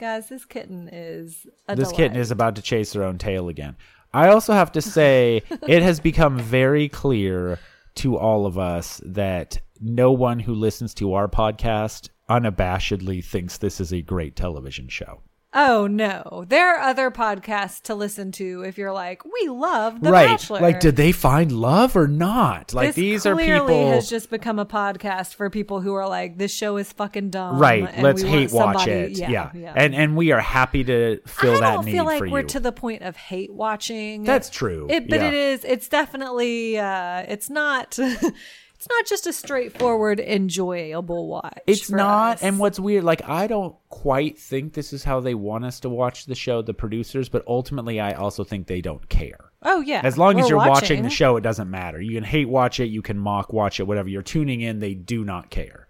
[0.00, 1.96] Guys, this kitten is a this delight.
[1.96, 3.76] kitten is about to chase her own tail again.
[4.12, 7.58] I also have to say, it has become very clear
[7.96, 13.80] to all of us that no one who listens to our podcast unabashedly thinks this
[13.80, 15.20] is a great television show.
[15.56, 20.10] Oh no, there are other podcasts to listen to if you're like, we love The
[20.10, 20.26] right.
[20.26, 20.60] Bachelor.
[20.60, 22.74] Like, did they find love or not?
[22.74, 23.90] Like, this these are people.
[23.92, 27.58] has just become a podcast for people who are like, this show is fucking dumb.
[27.58, 27.88] right.
[27.88, 29.18] and Let's we hate want watch somebody- it.
[29.18, 29.72] Yeah, Yeah.
[29.76, 32.46] And and we are happy to fill I that I don't feel like we're you.
[32.48, 34.24] to the point of hate watching.
[34.24, 34.88] That's true.
[34.90, 35.28] It, but Yeah.
[35.28, 35.64] it is.
[35.64, 36.78] It's definitely.
[36.78, 37.96] Uh, it's not.
[38.84, 41.58] it's not just a straightforward, enjoyable watch.
[41.66, 42.36] It's not.
[42.36, 42.42] us.
[42.42, 45.88] And what's weird, like I don't quite think this is how they want us to
[45.88, 49.50] watch the show, the producers, but ultimately I also think they don't care.
[49.62, 50.02] Oh yeah.
[50.04, 50.72] As long as We're you're watching.
[50.72, 51.98] watching the show, it doesn't matter.
[51.98, 54.08] You can hate watch it, you can mock watch it, whatever.
[54.10, 55.83] You're tuning in, they do not care.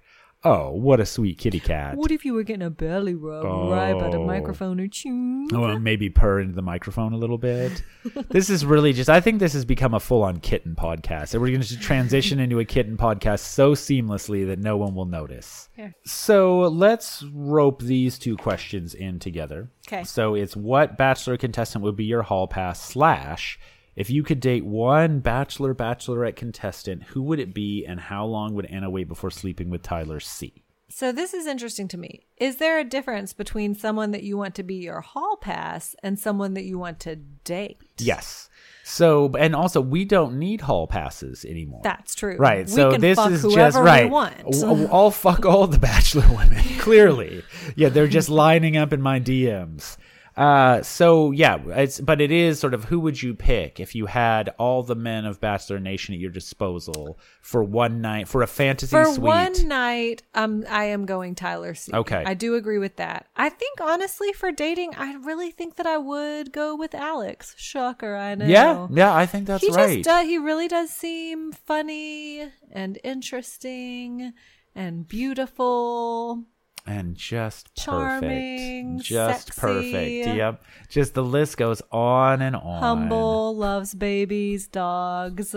[0.47, 1.97] Oh, what a sweet kitty cat.
[1.97, 4.27] What if you were getting a belly rub right by the Oh.
[4.27, 5.49] microphone or chew?
[5.53, 7.83] Oh, and maybe purr into the microphone a little bit.
[8.29, 11.33] this is really just, I think this has become a full on kitten podcast.
[11.33, 15.07] And we're going to transition into a kitten podcast so seamlessly that no one will
[15.07, 15.71] notice.
[15.79, 15.91] Yeah.
[16.05, 19.71] So let's rope these two questions in together.
[19.89, 20.05] Okay.
[20.05, 23.59] So it's what bachelor contestant would be your hall pass slash
[23.97, 28.55] if you could date one bachelor bachelorette contestant, who would it be and how long
[28.55, 30.65] would Anna wait before sleeping with Tyler C?
[30.89, 32.27] So this is interesting to me.
[32.37, 36.19] Is there a difference between someone that you want to be your hall pass and
[36.19, 37.79] someone that you want to date?
[37.99, 38.49] Yes.
[38.85, 41.81] So and also we don't need hall passes anymore.
[41.83, 42.37] That's true.
[42.37, 42.67] Right.
[42.67, 44.09] We so can this is just right.
[44.13, 46.63] I'll fuck all the bachelor women.
[46.79, 47.43] Clearly,
[47.75, 49.97] yeah, they're just lining up in my DMs.
[50.37, 54.07] Uh, so yeah, it's but it is sort of who would you pick if you
[54.07, 58.47] had all the men of Bachelor Nation at your disposal for one night for a
[58.49, 59.21] fantasy For suite?
[59.21, 61.93] one night, um, I am going Tyler C.
[61.93, 62.25] Okay.
[62.27, 63.29] I do agree with that.
[63.37, 67.55] I think honestly, for dating, I really think that I would go with Alex.
[67.57, 68.47] Shocker, I know.
[68.47, 69.99] yeah, yeah, I think that's he right.
[69.99, 70.27] just does.
[70.27, 74.33] He really does seem funny and interesting
[74.75, 76.45] and beautiful.
[76.87, 79.09] And just Charming, perfect.
[79.09, 79.61] Just sexy.
[79.61, 80.37] perfect.
[80.37, 80.63] Yep.
[80.89, 82.81] Just the list goes on and on.
[82.81, 85.55] humble, loves babies, dogs.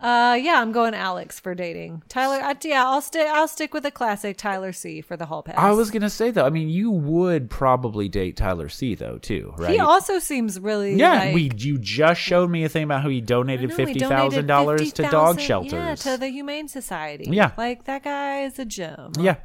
[0.00, 2.04] Uh, yeah, I'm going Alex for dating.
[2.08, 3.26] Tyler, I, yeah, I'll stick.
[3.26, 5.56] I'll stick with a classic Tyler C for the hall pass.
[5.58, 6.46] I was gonna say though.
[6.46, 9.72] I mean, you would probably date Tyler C though too, right?
[9.72, 13.08] He also seems really yeah, like, we you just showed me a thing about how
[13.08, 15.72] he donated know, fifty thousand dollars to $50,000 dog shelters.
[15.72, 17.26] Yeah, to the Humane Society.
[17.28, 17.50] Yeah.
[17.58, 19.12] like that guy is a gem.
[19.18, 19.36] yeah,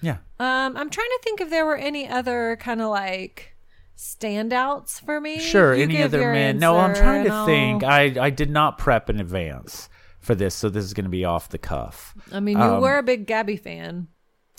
[0.00, 0.18] yeah.
[0.40, 3.54] Um, I'm trying to think if there were any other kind of like
[3.96, 5.38] standouts for me.
[5.40, 5.74] Sure.
[5.74, 6.58] You any other men?
[6.58, 7.82] No, I'm trying to think.
[7.84, 9.88] I I did not prep in advance
[10.20, 12.14] for this, so this is gonna be off the cuff.
[12.32, 14.08] I mean, you Um, were a big Gabby fan.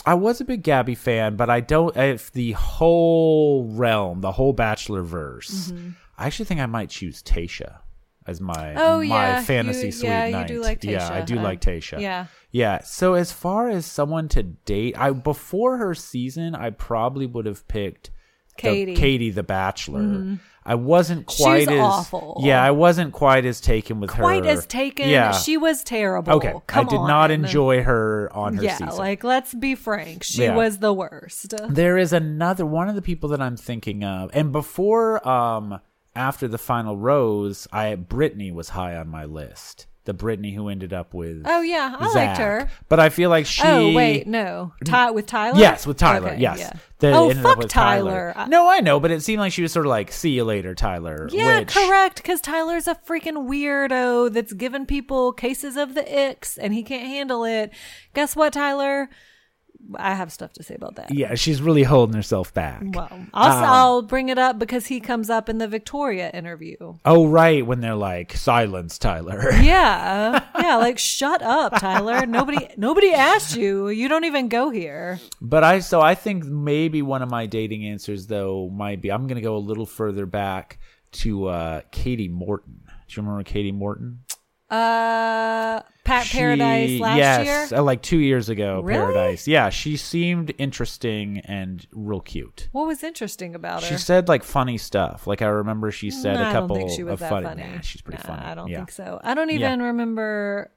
[0.06, 1.96] I was a big Gabby fan, but I don't.
[1.96, 5.72] If the whole realm, the whole Bachelor verse,
[6.18, 7.78] I actually think I might choose Tasha
[8.30, 8.78] as my Mm-hmm.
[8.80, 10.48] Oh, my yeah, fantasy you- sweet yeah, you night.
[10.48, 11.44] do like Yeah, I do huh?
[11.44, 12.00] like Tasha.
[12.00, 12.26] Yeah.
[12.52, 12.80] yeah.
[12.84, 17.68] So as far as someone to date, I before her season, I probably would have
[17.68, 18.12] picked
[18.58, 18.96] the- Katie.
[18.96, 20.02] Katie the Bachelor.
[20.02, 20.40] Mhm.
[20.66, 22.42] I wasn't She's quite as awful.
[22.44, 24.22] yeah, I wasn't quite as taken with her.
[24.22, 25.10] Quite as taken.
[25.10, 26.34] Yeah, She was terrible.
[26.34, 26.54] okay.
[26.68, 28.98] Come I did not enjoy her on her yeah, season.
[28.98, 30.56] like let's be frank, she Yeah.
[30.56, 31.56] was the worst.
[31.70, 35.80] There is another one of the people that I'm thinking of, and before, um,
[36.16, 39.88] after the final rose, I Brittany was high on my list.
[40.06, 42.70] The Brittany who ended up with Oh yeah, I liked her.
[42.88, 43.62] but I feel like she.
[43.64, 45.60] Oh wait, no, Ty with Tyler.
[45.60, 46.30] Yes, with Tyler.
[46.30, 46.58] Okay, yes.
[46.58, 46.72] yeah.
[47.04, 48.34] Oh fuck with Tyler.
[48.36, 50.46] I- No, I know, but it seemed like she was sort of like, "See you
[50.46, 52.16] later, Tyler." Yeah, which, correct.
[52.18, 57.06] Because Tyler's a freaking weirdo that's giving people cases of the icks, and he can't
[57.08, 57.72] handle it.
[58.16, 59.10] Guess what, Tyler?
[59.96, 61.12] I have stuff to say about that.
[61.14, 62.82] Yeah, she's really holding herself back.
[62.84, 66.98] Well, I'll, Um, I'll bring it up because he comes up in the Victoria interview.
[67.06, 72.26] Oh, right, when they're like, "Silence, Tyler." Yeah, yeah, like shut up, Tyler.
[72.26, 73.90] Nobody, nobody asked you.
[73.90, 75.20] You don't even go here.
[75.42, 79.28] But I so I think maybe one of my dating answers though might be I'm
[79.28, 80.78] gonna go a little further back
[81.14, 82.82] to uh Katie Morton.
[82.86, 84.20] Do you remember Katie Morton?
[84.70, 87.80] Uh, Pat She- Paradise last yes, year.
[87.80, 88.82] uh, like two years ago.
[88.82, 89.00] Really?
[89.00, 89.48] Paradise.
[89.48, 92.70] Yeah, she seemed interesting and real cute.
[92.72, 93.88] What was interesting about her?
[93.90, 95.28] She said like funny stuff.
[95.28, 97.30] Like I remember she said Nah, a I couple don't think she was of that
[97.30, 97.46] funny.
[97.46, 97.64] funny.
[97.64, 98.46] Nah, she's pretty Nah, funny.
[98.46, 98.78] I don't Yeah.
[98.78, 99.20] think so.
[99.24, 99.56] I don't Yeah.
[99.56, 100.72] even remember.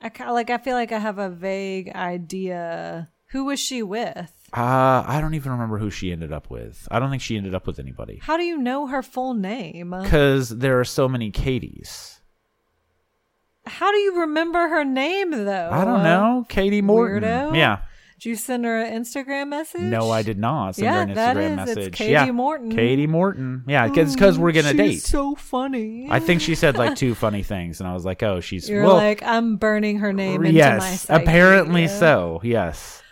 [0.00, 0.50] I ca- like.
[0.50, 3.08] I feel like I have a vague idea.
[3.30, 4.32] Who was she with?
[4.56, 6.86] Uh, I don't even remember who she ended up with.
[6.90, 9.90] I don't think she ended up with anybody How do you know her full name?
[10.02, 12.15] because there are so many Katies.
[13.66, 15.70] How do you remember her name though?
[15.72, 16.44] I don't know.
[16.48, 17.22] Katie Morton.
[17.22, 17.56] Weirdo.
[17.56, 17.80] Yeah.
[18.18, 19.82] Did you send her an Instagram message?
[19.82, 21.56] No, I did not send Yeah, her an Instagram is.
[21.56, 21.86] message.
[21.88, 22.30] It's Katie yeah.
[22.32, 22.70] Morton.
[22.74, 23.64] Katie Morton.
[23.68, 25.02] Yeah, because mm, we're gonna She's date.
[25.02, 26.08] So funny.
[26.10, 28.84] I think she said like two funny things, and I was like, "Oh, she's You're
[28.84, 31.98] well, like I'm burning her name into yes, my apparently Yeah.
[31.98, 32.40] so.
[32.42, 33.02] Yes,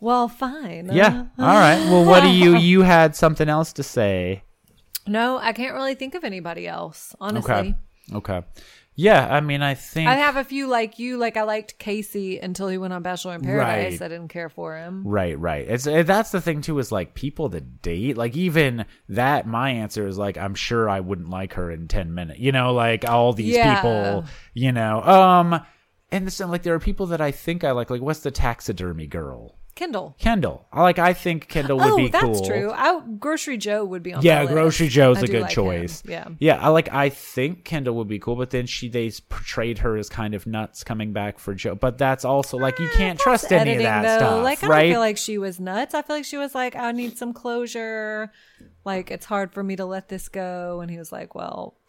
[0.00, 0.90] Well, fine.
[0.92, 1.26] Yeah.
[1.38, 1.78] All right.
[1.88, 2.56] Well, what do you?
[2.70, 4.42] You had something else to say.
[5.06, 7.52] No, I can't really think of anybody else, honestly.
[7.52, 7.74] Okay.
[8.12, 8.42] Okay.
[9.00, 9.26] Yeah.
[9.34, 10.08] I mean, I think.
[10.08, 11.16] I have a few like you.
[11.16, 14.00] Like I liked Casey until he went on Bachelor in Paradise.
[14.00, 14.02] Right.
[14.02, 15.02] I didn't care for him.
[15.06, 15.66] Right, right.
[15.68, 16.78] It's that's the thing too.
[16.78, 19.46] Is like people that date, like even that.
[19.46, 22.40] My answer is like, I'm sure I wouldn't like her in ten minutes.
[22.40, 23.76] You know, like all these Yeah.
[23.76, 24.24] people.
[24.54, 25.60] You know, um,
[26.12, 27.90] and this, like there are people that I think I like.
[27.90, 29.56] Like what's the taxidermy girl?
[29.80, 30.14] Kendall.
[30.18, 30.66] Kendall.
[30.70, 30.98] I like.
[30.98, 32.34] I think Kendall would oh, be that's cool.
[32.34, 32.70] That's true.
[32.70, 34.20] I, Grocery Joe would be on.
[34.20, 34.44] Yeah.
[34.44, 36.02] Grocery Joe's I a good like choice.
[36.02, 36.10] him.
[36.10, 36.28] Yeah.
[36.38, 36.62] yeah.
[36.62, 36.92] I like.
[36.92, 40.46] I think Kendall would be cool, but then she they portrayed her as kind of
[40.46, 41.76] nuts coming back for Joe.
[41.76, 44.66] But that's also like you ah, can't trust any of that though, stuff, like I
[44.66, 44.82] right?
[44.82, 45.94] don't feel like she was nuts.
[45.94, 48.30] I feel like she was like, I need some closure.
[48.84, 50.82] Like it's hard for me to let this go.
[50.82, 51.79] And he was like, Well,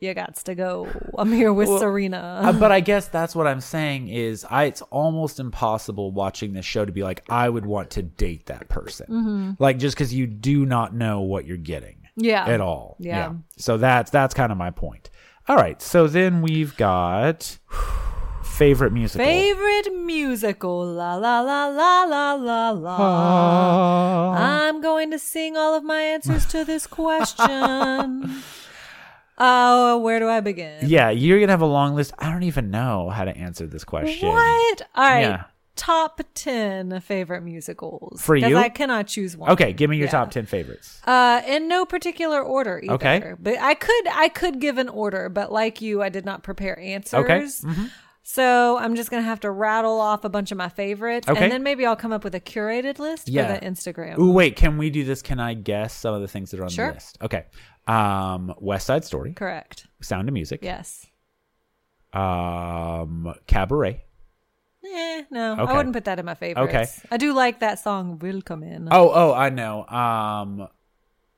[0.00, 0.88] you got to go.
[1.18, 2.56] I'm here with Well, Serena.
[2.58, 6.84] But I guess that's what I'm saying is I it's almost impossible watching this show
[6.84, 9.06] to be like I would want to date that person.
[9.08, 9.56] Mhm.
[9.60, 11.96] Like just cuz you do not know what you're getting.
[12.16, 12.44] Yeah.
[12.46, 12.96] At all.
[12.98, 13.34] Yeah.
[13.56, 15.10] So that's that's kind of my point.
[15.48, 15.80] All right.
[15.82, 17.58] So then we've got
[18.42, 19.24] favorite musical.
[19.26, 22.96] Favorite musical, la la la la la la la.
[23.00, 24.66] Ah.
[24.66, 28.42] I'm going to sing all of my answers to this question.
[29.40, 30.78] Oh, where do I begin?
[30.86, 32.12] Yeah, you're going to have a long list.
[32.18, 34.28] I don't even know how to answer this question.
[34.28, 34.82] What?
[34.94, 35.20] All right.
[35.22, 35.44] Yeah.
[35.76, 38.20] Top 10 favorite musicals.
[38.20, 38.56] For you?
[38.58, 39.50] I cannot choose one.
[39.52, 40.10] Okay, give me your Yeah.
[40.10, 41.00] top 10 favorites.
[41.06, 42.92] Uh, in no particular order either.
[42.94, 43.32] Okay.
[43.38, 46.78] But I could I could give an order, but like you, I did not prepare
[46.78, 47.24] answers.
[47.24, 47.40] Okay.
[47.40, 47.90] Mhm.
[48.22, 51.42] So I'm just gonna have to rattle off a bunch of my favorites, Okay.
[51.42, 53.46] and then maybe I'll come up with a curated list Yeah.
[53.54, 54.18] for the Instagram.
[54.18, 55.22] Ooh, wait, can we do this?
[55.22, 56.88] Can I guess some of the things that are on Sure.
[56.88, 57.16] the list?
[57.22, 57.46] Okay.
[57.90, 59.32] Um, West Side Story.
[59.32, 59.86] Correct.
[60.00, 60.60] Sound of Music.
[60.62, 61.06] Yes.
[62.12, 64.04] Um, Cabaret.
[64.84, 65.72] Eh, no, Okay.
[65.72, 66.74] I wouldn't put that in my favorites.
[66.74, 66.86] Okay.
[67.10, 68.88] I do like that song "Willkommen." In.
[68.90, 69.86] Oh, oh, I know.
[69.86, 70.68] Um,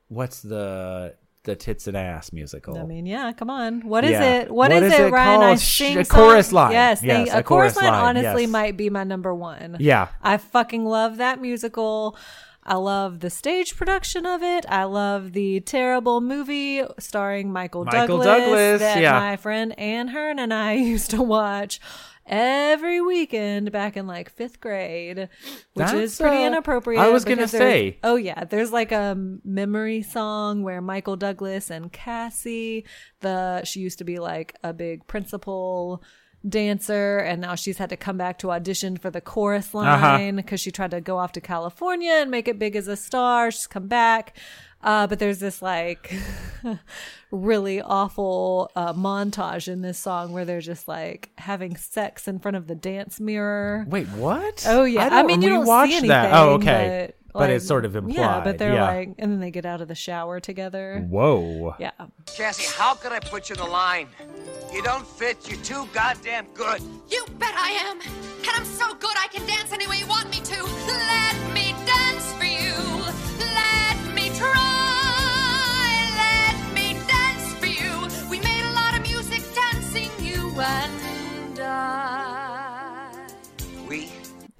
[0.07, 2.77] what's the the tits and ass musical?
[2.79, 3.81] I mean, yeah, come on.
[3.81, 4.23] What is Yeah.
[4.43, 4.51] it?
[4.51, 5.41] What is, it, Ryan?
[5.41, 5.59] I called?
[5.59, 6.71] Sh- sing a song- chorus line.
[6.71, 8.49] Yes, a a, chorus, line, honestly yes.
[8.51, 9.75] might be my number one.
[9.79, 10.07] Yeah.
[10.21, 12.15] I fucking love that musical.
[12.65, 14.65] I love the stage production of it.
[14.69, 19.19] I love the terrible movie starring Michael, Michael Douglas, Douglas, that yeah.
[19.19, 21.79] my friend Anne Hearn and I used to watch
[22.25, 25.29] every weekend back in like fifth grade,
[25.73, 27.01] which is pretty uh, inappropriate.
[27.01, 27.97] I was gonna say.
[28.03, 32.85] Oh yeah, there's like a memory song where Michael Douglas and Cassie,
[33.21, 36.03] the she used to be like a big principal
[36.47, 39.83] dancer and now she's had to come back to audition for the chorus Uh-huh.
[40.07, 42.97] line because she tried to go off to California and make it big as a
[42.97, 43.49] star.
[43.51, 44.35] She's come back.
[44.81, 46.13] Uh, but there's this like
[47.31, 52.57] really awful uh, montage in this song where they're just like having sex in front
[52.57, 53.85] of the dance mirror.
[53.87, 54.65] Wait, what?
[54.67, 56.09] Oh yeah, I I, mean you don't see anything.
[56.09, 56.33] that.
[56.33, 57.13] Oh, okay.
[57.33, 58.15] But, But it's sort of implied.
[58.15, 58.91] Yeah, but they're yeah.
[58.91, 61.03] like, and then they get out of the shower together.
[61.09, 61.73] Whoa.
[61.79, 61.89] Yeah.
[62.27, 64.07] Cassie, how could I put you in the line?
[64.71, 65.49] You don't fit.
[65.49, 66.83] You're too goddamn good.
[67.09, 67.99] You bet I am.
[68.01, 70.63] And I'm so good I can dance any way you want me to.
[70.63, 72.75] Let me dance for you.
[73.39, 74.53] Let me try.
[76.15, 78.29] Let me dance for you.
[78.29, 82.42] We made a lot of music dancing, you and I.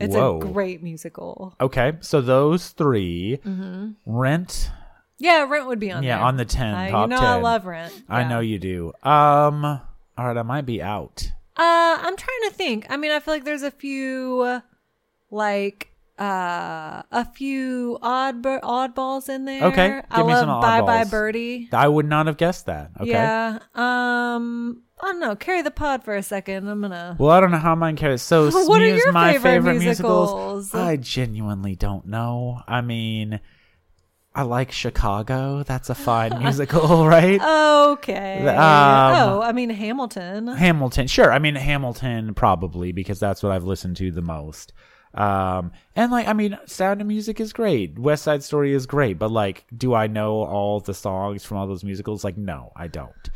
[0.04, 0.38] It's Whoa.
[0.38, 1.56] a great musical.
[1.62, 3.96] Okay, so those 3 Mhm.
[4.06, 4.72] Rent.
[5.20, 6.26] Yeah, Rent would be on yeah, there.
[6.26, 6.74] on the ten.
[6.74, 7.26] Uh, top you know 10.
[7.30, 7.94] I love Rent.
[8.10, 8.92] I know you do.
[9.04, 11.32] Um, all right, I might be out.
[11.56, 12.88] Uh, I'm trying to think.
[12.90, 14.62] I mean, I feel like there's a few,
[15.32, 19.64] like, uh, a few odd oddballs in there.
[19.66, 21.04] Okay, I give me love some Bye Bye.
[21.06, 21.70] Birdie.
[21.72, 22.92] I would not have guessed that.
[23.00, 23.10] Okay.
[23.12, 23.60] Yeah.
[23.76, 25.36] Um, I don't know.
[25.36, 26.66] Carry the pod for a second.
[26.70, 27.18] I'm gonna.
[27.20, 28.22] Well, I don't know how mine carries.
[28.22, 30.32] So, What are your my favorite musicals.
[30.32, 30.74] musicals?
[30.74, 32.62] I genuinely don't know.
[32.70, 33.42] I mean,
[34.34, 35.64] I like Chicago.
[35.64, 37.42] That's a fine musical, right?
[37.42, 38.48] Okay.
[38.48, 40.48] Um, oh, I mean Hamilton.
[40.48, 41.34] Hamilton, sure.
[41.34, 44.72] I mean Hamilton, probably because that's what I've listened to the most.
[45.14, 48.00] Um, and like, I mean, Sound of Music is great.
[48.00, 51.68] West Side Story is great, but like, do I know all the songs from all
[51.68, 52.24] those musicals?
[52.24, 53.30] Like, no, I don't.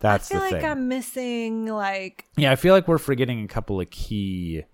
[0.00, 0.64] That's I feel like thing.
[0.70, 4.64] I'm missing like Yeah, I feel like we're forgetting a couple of key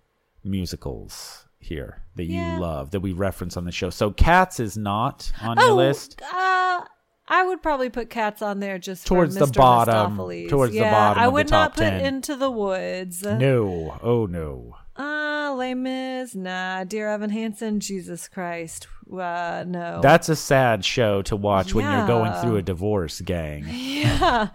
[0.44, 2.54] musicals here that Yeah.
[2.54, 3.90] you love that we reference on the show.
[3.90, 6.20] So Cats is not on your oh, list.
[6.22, 6.80] Uh,
[7.28, 10.16] I would probably put cats on there just Towards the bottom-
[10.48, 12.00] towards the bottom I of the would not put 10.
[12.04, 13.22] into the woods.
[13.24, 13.98] No.
[14.02, 14.76] Oh no.
[14.98, 16.84] Uh, Les Mis, nah.
[16.84, 20.00] Dear Evan Hansen, Jesus Christ, uh, no.
[20.02, 23.66] That's a sad show to watch when you're going through a divorce, gang.
[23.70, 24.48] yeah.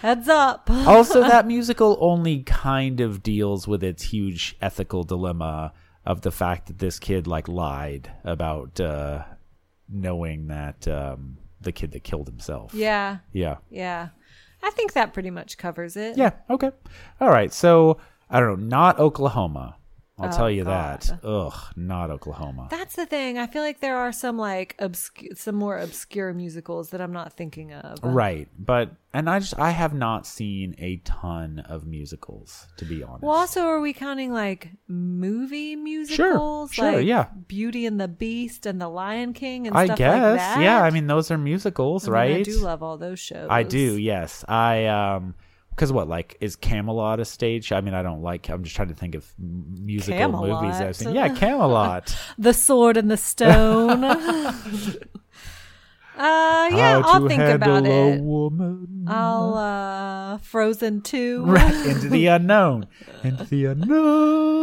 [0.00, 0.68] Heads up.
[0.70, 5.72] also, that musical only kind of deals with its huge ethical dilemma
[6.04, 9.22] of the fact that this kid like lied about uh,
[9.88, 12.74] knowing that um, the kid that killed himself.
[12.74, 13.18] Yeah.
[13.32, 13.58] Yeah.
[13.70, 14.08] Yeah.
[14.62, 16.16] I think that pretty much covers it.
[16.16, 16.32] Yeah.
[16.50, 16.70] Okay.
[17.20, 17.52] All right.
[17.52, 18.76] So I don't know.
[18.76, 19.76] Not Oklahoma.
[20.18, 21.00] I'll Oh, tell you God.
[21.00, 21.24] that.
[21.24, 21.54] Ugh.
[21.74, 22.68] Not Oklahoma.
[22.70, 23.38] That's the thing.
[23.38, 27.32] I feel like there are some like obscure, some more obscure musicals that I'm not
[27.32, 27.98] thinking of.
[28.02, 28.46] Right.
[28.58, 33.22] But and I just I have not seen a ton of musicals to be honest.
[33.22, 36.72] Well, also, are we counting like movie musicals?
[36.72, 37.28] sure, like yeah.
[37.48, 40.22] Beauty and the Beast and The Lion King and I stuff guess.
[40.22, 40.60] like that.
[40.62, 40.82] Yeah.
[40.82, 42.36] I mean, those are musicals, I mean, right?
[42.36, 43.48] I do love all those shows.
[43.50, 43.96] I do.
[43.96, 44.44] Yes.
[44.46, 45.34] I um.
[45.74, 47.72] Because what, like, is Camelot a stage?
[47.72, 48.50] I mean, I don't like.
[48.50, 51.14] I'm just trying to think of musical movies I've seen.
[51.14, 52.14] Yeah, Camelot.
[52.38, 54.04] the Sword and the Stone.
[54.04, 54.18] uh,
[56.16, 58.20] yeah, I'll think about a it.
[58.20, 59.06] woman.
[59.08, 61.44] I'll uh Frozen 2.
[61.46, 62.86] Right into the unknown.
[63.24, 64.62] Into the unknown.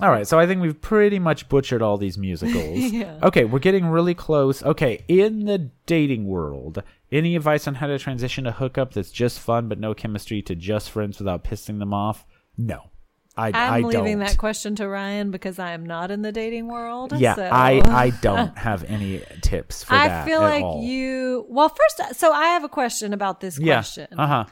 [0.00, 2.78] All right, so I think we've pretty much butchered all these musicals.
[2.98, 3.18] Yeah.
[3.22, 4.62] Okay, we're getting really close.
[4.62, 6.82] Okay, in the dating world,
[7.12, 10.54] any advice on how to transition a hookup that's just fun but no chemistry to
[10.54, 12.24] just friends without pissing them off?
[12.56, 12.90] No,
[13.36, 14.26] I, I'm I leaving don't.
[14.26, 17.12] that question to Ryan because I am not in the dating world.
[17.18, 20.24] Yeah, so- I I don't have any tips for I that.
[20.24, 20.82] I feel like all.
[20.82, 21.46] you.
[21.48, 23.76] Well, first, so I have a question about this Yeah.
[23.76, 24.08] question.
[24.16, 24.44] Uh huh.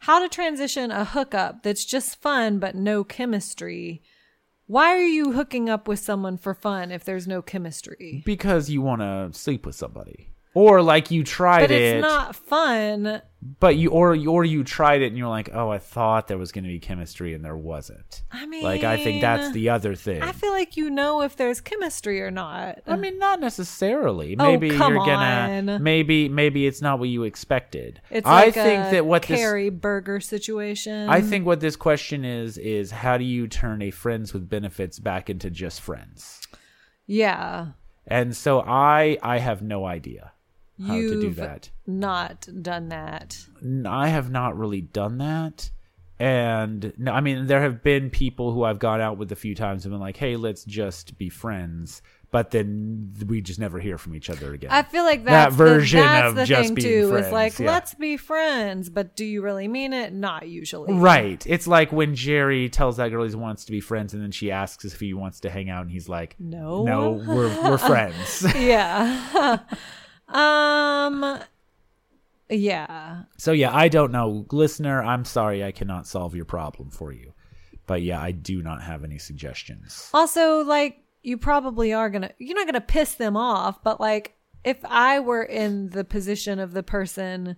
[0.00, 4.02] How to transition a hookup that's just fun but no chemistry?
[4.66, 8.22] Why are you hooking up with someone for fun if there's no chemistry?
[8.24, 12.34] Because you want to sleep with somebody, or like you tried But it, it's not
[12.36, 13.20] fun.
[13.60, 16.52] but you or or you tried it and you're like, oh, I thought there was
[16.52, 18.22] going to be chemistry and there wasn't.
[18.32, 20.22] I mean, like I think that's the other thing.
[20.22, 22.78] I feel like you know if there's chemistry or not.
[22.86, 24.36] I mean, not necessarily.
[24.38, 25.72] Oh, Maybe come you're gonna.
[25.74, 25.82] on.
[25.82, 28.00] Maybe maybe it's not what you expected.
[28.10, 29.38] It's I like think a that what this.
[29.38, 31.08] Carrie Burger situation.
[31.10, 34.98] I think what this question is is how do you turn a friends with benefits
[35.00, 36.40] back into just friends?
[37.06, 37.68] Yeah,
[38.06, 40.32] And so I I have no idea
[40.86, 41.70] how you've to do that.
[41.86, 43.38] not done that.
[43.86, 45.70] I have not really done that.
[46.18, 49.54] And no, I mean, there have been people who I've gone out with a few
[49.54, 53.98] times and been like, "Hey, let's just be friends," but then we just never hear
[53.98, 54.70] from each other again.
[54.70, 57.08] I feel like that version the, that's of the just thing being too.
[57.10, 57.26] friends.
[57.26, 57.66] It's like yeah.
[57.66, 60.12] let's be friends, but do you really mean it?
[60.12, 60.92] Not usually.
[60.94, 61.44] Right.
[61.48, 64.52] It's like when Jerry tells that girl he wants to be friends, and then she
[64.52, 66.84] asks if he wants to hang out, and he's like, No.
[66.84, 69.58] no, we're we're friends." yeah.
[70.28, 71.40] um.
[72.50, 73.22] Yeah.
[73.38, 75.02] So yeah, I don't know, listener.
[75.02, 77.32] I'm sorry, I cannot solve your problem for you,
[77.86, 80.10] but yeah, I do not have any suggestions.
[80.12, 84.78] Also, like you probably are gonna you're not gonna piss them off, but like if
[84.84, 87.56] I were in the position of the person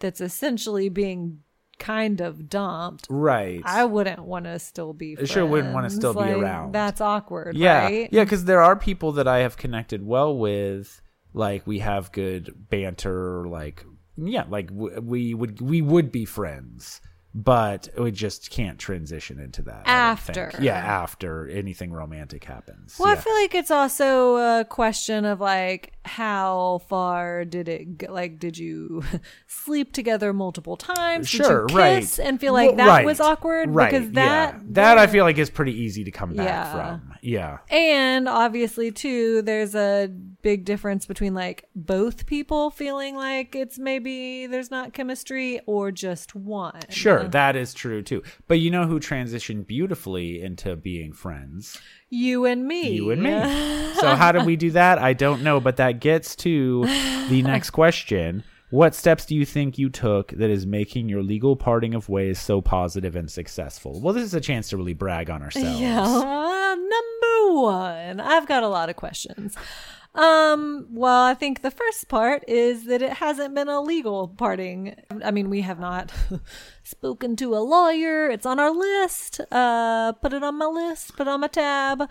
[0.00, 1.42] that's essentially being
[1.78, 3.62] kind of dumped, Right.
[3.64, 5.16] I wouldn't want to still be.
[5.20, 6.00] I sure wouldn't wanna friends.
[6.00, 6.72] still be around.
[6.72, 8.08] That's awkward, yeah, right?
[8.12, 11.00] yeah, because there are people that I have connected well with.
[11.32, 13.46] Like we have good banter.
[13.48, 13.84] Like
[14.16, 17.00] yeah, like w- we would we would be friends,
[17.34, 20.38] but we just can't transition into that I don't think.
[20.38, 20.62] After.
[20.62, 22.96] Yeah, after anything romantic happens.
[22.98, 28.12] Well, I feel like it's also a question of like how far did it go?
[28.12, 29.02] like did you
[29.46, 31.28] sleep together multiple times?
[31.28, 32.18] Sure, did you right.
[32.18, 34.60] and feel like Well, that right, was awkward right, because that yeah.
[34.70, 36.72] that I feel like is pretty easy to come back Yeah.
[36.72, 37.14] from.
[37.22, 37.58] Yeah.
[37.68, 40.08] And obviously, too, there's a
[40.42, 46.34] big difference between like both people feeling like it's maybe there's not chemistry or just
[46.34, 46.80] one.
[46.88, 48.22] Sure, that is true too.
[48.48, 51.78] But you know who transitioned beautifully into being friends?
[52.10, 52.90] You and me.
[52.90, 53.30] You and me.
[53.94, 54.98] so how do we do that?
[54.98, 56.84] I don't know, but that gets to
[57.28, 58.42] the next question.
[58.70, 62.38] What steps do you think you took that is making your legal parting of ways
[62.40, 64.00] so positive and successful?
[64.00, 65.80] Well, this is a chance to really brag on ourselves.
[65.80, 66.02] Yeah.
[66.02, 69.56] Uh, number one, I've got a lot of questions.
[70.14, 74.96] Um, well, I think the first part is that it hasn't been a legal parting.
[75.24, 76.12] I mean, we have not
[76.82, 78.28] spoken to a lawyer.
[78.28, 79.40] It's on our list.
[79.52, 82.08] Uh, put it on my list, put on my tab.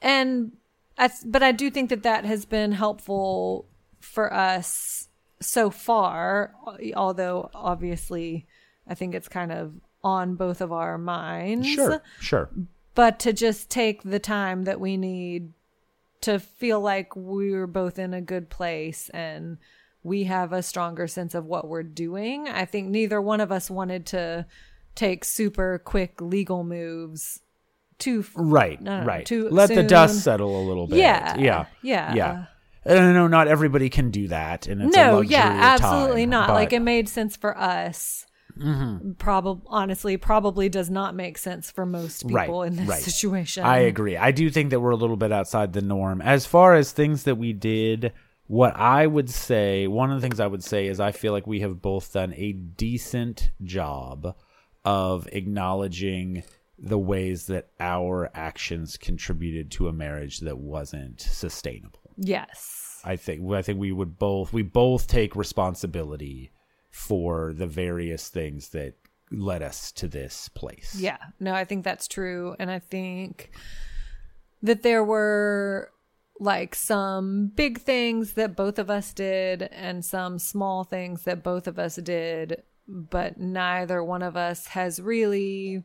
[0.00, 0.52] And
[0.96, 3.66] I, but I do think that that has been helpful
[4.00, 5.08] for us
[5.40, 6.54] so far,
[6.94, 8.46] although obviously
[8.88, 12.48] I think it's kind of on both of our minds Sure, sure.
[12.94, 15.52] but to just take the time that we need
[16.26, 19.58] to feel like we're both in a good place and
[20.02, 22.48] we have a stronger sense of what we're doing.
[22.48, 24.44] I think neither one of us wanted to
[24.96, 27.42] take super quick legal moves
[27.98, 29.24] too Right, no, no, right.
[29.24, 30.98] too Let the dust settle a little bit.
[30.98, 32.14] Yeah, yeah, yeah.
[32.14, 32.44] yeah.
[32.84, 36.50] Uh, no, not everybody can do that, and it's a no, yeah, absolutely time, not.
[36.50, 38.26] Like it made sense for us.
[38.58, 39.18] Mhm.
[39.18, 43.64] Probably, honestly, probably does not make sense for most people in this situation.
[43.64, 44.16] I agree.
[44.16, 46.20] I do think that we're a little bit outside the norm.
[46.22, 48.12] As far as things that we did,
[48.46, 51.46] what I would say, one of the things I would say is I feel like
[51.46, 54.34] we have both done a decent job
[54.84, 56.44] of acknowledging
[56.78, 62.00] the ways that our actions contributed to a marriage that wasn't sustainable.
[62.16, 63.00] Yes.
[63.04, 66.50] I think I think we would both we both take responsibility
[66.96, 68.94] for the various things that
[69.30, 70.96] led us to this place.
[70.98, 72.56] Yeah, no, I think that's true.
[72.58, 73.50] And I think
[74.62, 75.92] that there were
[76.40, 81.66] like some big things that both of us did and some small things that both
[81.66, 85.84] of us did, but neither one of us has really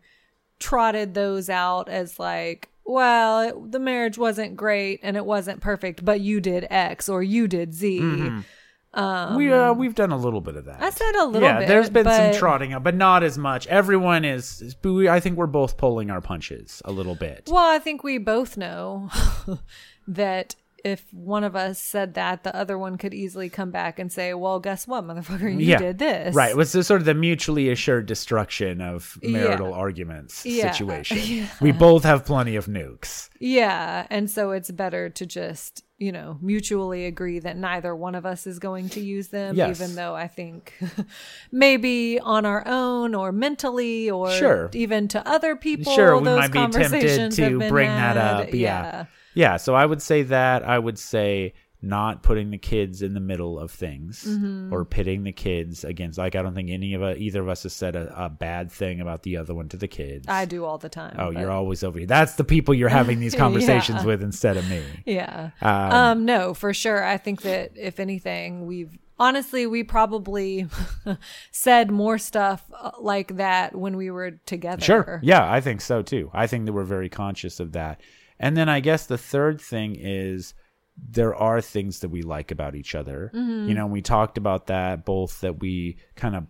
[0.59, 6.05] trotted those out as like, well, it, the marriage wasn't great and it wasn't perfect,
[6.05, 7.99] but you did X or you did Z.
[7.99, 8.45] Mhm.
[8.93, 10.81] Um, we uh, we've done a little bit of that.
[10.81, 11.43] I said a little bit.
[11.43, 11.67] yeah, bit.
[11.69, 13.65] there's been but- some trotting out, but not as much.
[13.67, 14.61] Everyone is.
[14.61, 14.75] is-
[15.07, 17.47] I think we're both pulling our punches a little bit.
[17.51, 19.09] Well, I think we both know
[20.07, 24.11] that if one of us said that, the other one could easily come back and
[24.11, 26.51] say, "Well, guess what, motherfucker, you yeah, did this." Right.
[26.51, 29.75] It was the, sort of the mutually assured destruction of marital Yeah.
[29.75, 30.71] arguments Yeah.
[30.71, 31.19] situation.
[31.23, 31.47] Yeah.
[31.61, 33.29] We both have plenty of nukes.
[33.39, 38.25] Yeah, and so it's better to just you know mutually agree that neither one of
[38.25, 39.79] us is going to use them, Yes.
[39.79, 40.73] even though I think
[41.51, 44.69] maybe on our own or mentally or Sure.
[44.73, 48.47] even to other people, sure, we might be tempted to bring that had.
[48.47, 48.53] up.
[48.53, 49.05] Yeah.
[49.33, 49.57] Yeah.
[49.57, 50.63] So I would say that.
[50.63, 51.53] I would say
[51.83, 54.71] not putting the kids in the middle of things Mhm.
[54.71, 56.19] or pitting the kids against.
[56.19, 58.71] Like I don't think any of us, either of us, has said a, a bad
[58.71, 60.27] thing about the other one to the kids.
[60.27, 61.15] I do all the time.
[61.17, 62.07] Oh, but- you're always over here.
[62.07, 64.05] That's the people you're having these conversations Yeah.
[64.05, 64.83] with instead of me.
[65.07, 65.49] Yeah.
[65.59, 67.03] Um, Um, no, for sure.
[67.03, 70.67] I think that if anything, we've honestly, we probably
[71.51, 74.81] said more stuff uh, like that when we were together.
[74.83, 75.19] Sure.
[75.23, 76.29] Yeah, I think so too.
[76.33, 78.01] I think that we're very conscious of that.
[78.41, 80.53] And then I guess the third thing is
[80.97, 83.31] there are things that we like about each other.
[83.33, 83.69] Mhm.
[83.69, 86.47] You know, we talked about that both that we kind of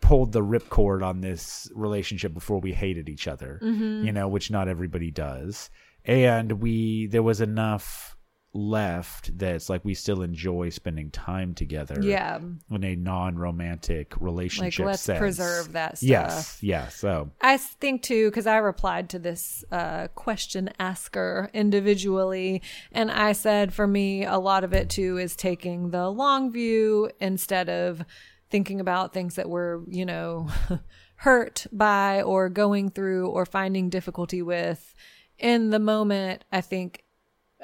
[0.00, 3.58] pulled the ripcord on this relationship before we hated each other.
[3.62, 4.04] Mhm.
[4.04, 5.70] You know, which not everybody does.
[6.04, 8.16] And we there was enough
[8.54, 12.38] left that's like we still enjoy spending time together Yeah.
[12.70, 15.18] in a non-romantic relationship let's sense.
[15.18, 16.08] preserve that stuff.
[16.08, 22.62] yes yeah so I think too, because I replied to this uh, question asker individually,
[22.92, 27.10] and I said for me, a lot of it too is taking the long view
[27.20, 28.02] instead of
[28.50, 30.48] thinking about things that we're, you know,
[31.16, 34.94] hurt by or going through or finding difficulty with.
[35.38, 37.04] In the moment, I think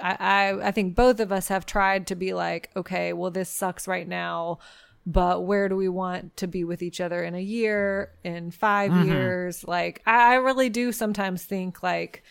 [0.01, 3.49] I, I I think both of us have tried to be like, okay, well, this
[3.49, 4.59] sucks right now,
[5.07, 8.91] but where do we want to be with each other in a year, in 5
[8.93, 9.07] Mhm.
[9.07, 9.65] years?
[9.67, 12.23] Like, I, I really do sometimes think like,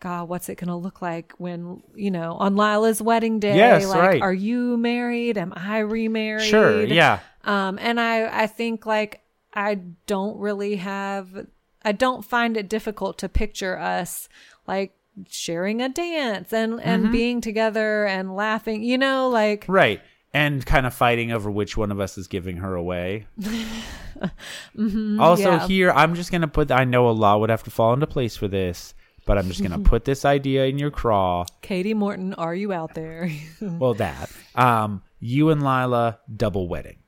[0.00, 3.56] God, what's it gonna look like when you know on Lila's wedding day?
[3.56, 4.22] Yes, like, right.
[4.22, 5.36] are you married?
[5.38, 6.46] Am I remarried?
[6.48, 7.20] Sure, yeah.
[7.44, 9.20] Um, and I I think like
[9.54, 9.74] I
[10.06, 11.46] don't really have
[11.84, 14.28] I don't find it difficult to picture us
[14.66, 14.94] like
[15.28, 17.12] sharing a dance and and Mhm.
[17.12, 20.00] being together and laughing you know like right.
[20.34, 23.26] And kind of fighting over which one of us is giving her away.
[24.76, 25.66] Mhm, also yeah.
[25.66, 28.36] here i'm just gonna put i know a law would have to fall into place
[28.36, 28.94] for this
[29.26, 31.44] but i'm just gonna put this idea in your craw.
[31.60, 33.30] Katie Morton are you out there?
[33.60, 34.30] Well that.
[34.54, 36.98] Um you and lila double wedding.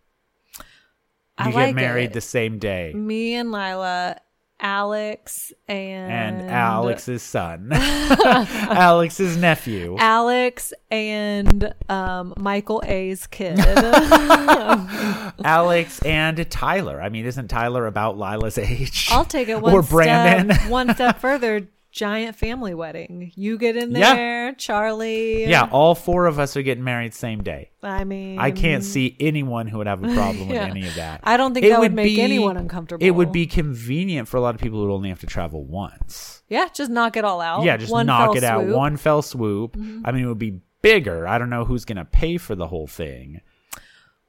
[1.39, 2.13] I you get like married it.
[2.15, 2.93] the same day.
[2.95, 4.17] Me and Lila
[4.61, 7.71] Alex and and alex's son.
[7.73, 9.97] Alex's nephew.
[9.99, 13.59] Alex and um, Michael A's kid.
[15.45, 17.01] alex and tyler.
[17.01, 19.09] I mean isn't tyler about lila's age?
[19.11, 20.57] I'll take it one or brandon?
[20.57, 21.69] step one step further.
[21.95, 23.31] Giant family wedding.
[23.37, 24.15] You get in Yeah.
[24.17, 25.47] there, Charlie.
[25.47, 29.17] yeah all four of us are getting married same day I mean, I can't see
[29.21, 30.65] anyone who would have a problem Yeah.
[30.67, 31.21] with any of that.
[31.23, 33.07] I don't think that would make anyone uncomfortable.
[33.07, 35.65] It would be convenient for a lot of people who would only have to travel
[35.65, 36.43] once.
[36.49, 37.63] Yeah, just knock it all out.
[37.63, 38.77] yeah, just One knock it out swoop.
[38.77, 39.77] one fell swoop.
[39.77, 40.03] Mhm.
[40.05, 41.29] I mean, it would be bigger.
[41.29, 43.41] I don't know who's going to pay for the whole thing.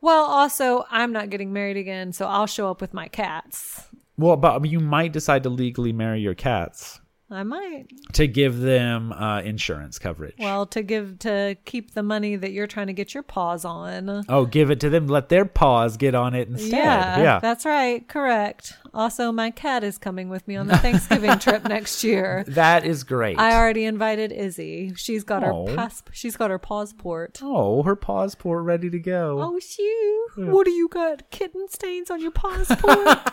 [0.01, 3.87] Well, also, I'm not getting married again, so I'll show up with my cats.
[4.17, 6.99] Well, but you might decide to legally marry your cats.
[7.35, 7.85] I might.
[8.13, 10.35] to give them uh, insurance coverage.
[10.39, 14.25] Well, to give to keep the money that you're trying to get your paws on.
[14.29, 15.07] oh, give it to them.
[15.07, 16.71] Let their paws get on it instead.
[16.71, 17.39] Yeah, yeah.
[17.39, 18.07] that's right.
[18.07, 18.73] Correct.
[18.93, 22.43] Also, my cat is coming with me on the Thanksgiving trip next year.
[22.47, 23.37] That is great.
[23.37, 24.93] I already invited Izzy.
[24.95, 25.67] She's got Oh.
[25.67, 26.01] her pass.
[26.13, 27.39] She's got her passport.
[27.43, 29.39] oh, her paws port ready to go.
[29.41, 30.47] Oh, shoot!
[30.51, 31.29] What do you got?
[31.31, 33.19] Kitten stains on your passport?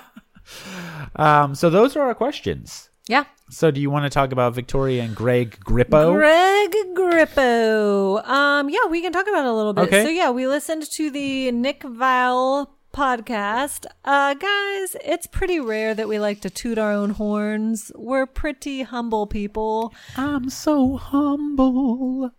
[1.17, 2.91] Um, so those are our questions.
[3.09, 3.25] Yeah.
[3.51, 6.15] So do you want to talk about Victoria and Greg Grippo?
[6.15, 8.27] Greg Grippo.
[8.27, 9.85] Um, yeah, we can talk about it a little bit.
[9.89, 10.05] Okay.
[10.05, 13.87] So yeah, we listened to the Nick Viall podcast.
[14.05, 17.91] Uh, guys, it's pretty rare that we like to toot our own horns.
[17.95, 19.93] We're pretty humble people.
[20.17, 22.31] I'm so humble.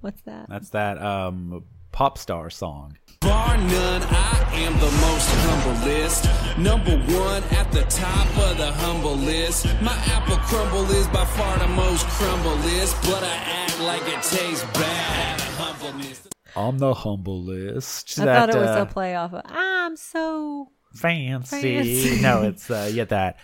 [0.00, 0.48] What's that?
[0.48, 2.96] That's that um pop star song.
[3.20, 6.58] Bar none, I am the most humblest.
[6.58, 9.66] Number one at the top of the humble list.
[9.82, 14.64] My apple crumble is by far the most crumblest, but I act like it tastes
[14.78, 15.40] bad.
[15.40, 16.28] Humbleness.
[16.56, 18.18] I'm the humblest.
[18.18, 21.60] I thought it was uh, a play off of I'm so fancy.
[21.60, 22.20] Fancy.
[22.20, 23.36] no, it's uh, yeah that.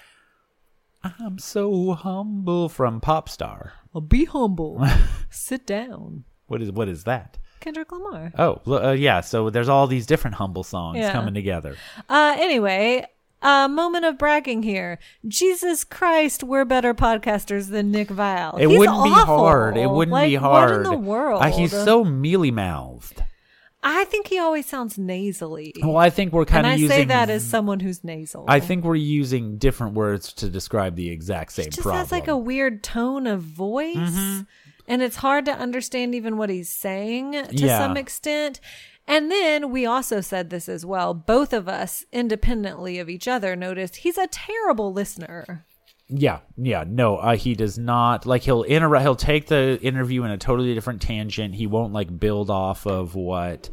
[1.02, 3.72] I'm so humble from Popstar.
[3.92, 4.86] well, be humble.
[5.30, 6.24] Sit down.
[6.46, 7.38] What is what is that?
[7.64, 8.32] Kendrick Lamar.
[8.38, 9.20] Oh, uh, yeah.
[9.22, 11.12] So there's all these different humble songs Yeah.
[11.12, 11.76] coming together.
[12.08, 13.06] Uh, anyway,
[13.42, 14.98] a moment of bragging here.
[15.26, 18.60] Jesus Christ, we're better podcasters than Nick Viall.
[18.60, 19.76] It He's wouldn't be hard.
[19.76, 20.70] It wouldn't Like, be hard.
[20.70, 21.42] What in the world?
[21.42, 23.22] Uh, he's so mealy mouthed.
[23.86, 25.74] I think he always sounds nasally.
[25.82, 26.96] Well, I think we're kind and of I using.
[26.96, 28.46] say that as someone who's nasal.
[28.48, 31.98] I think we're using different words to describe the exact same he just problem.
[32.00, 34.40] has like a weird tone of voice, Mm-hmm.
[34.86, 37.78] And it's hard to understand even what he's saying to Yeah.
[37.78, 38.60] some extent.
[39.06, 41.12] And then we also said this as well.
[41.12, 45.66] Both of us, independently of each other, noticed he's a terrible listener.
[46.08, 49.02] Yeah, yeah, no, uh, he does not like he'll interrupt.
[49.02, 51.54] He'll take the interview in a totally different tangent.
[51.54, 53.70] He won't like build off of what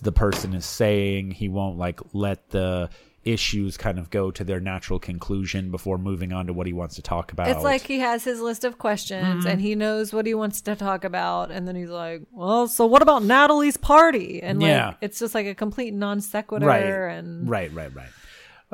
[0.00, 1.32] the person is saying.
[1.32, 2.88] He won't like let the
[3.24, 6.96] issues kind of go to their natural conclusion before moving on to what he wants
[6.96, 7.48] to talk about.
[7.48, 9.48] It's like he has his list of questions Mhm.
[9.50, 12.84] and he knows what he wants to talk about, and then he's like, "Well, so
[12.86, 14.94] what about Natalie's party?" And like, Yeah.
[15.00, 16.66] it's just like a complete non sequitur.
[16.66, 18.08] right, And right, right, right.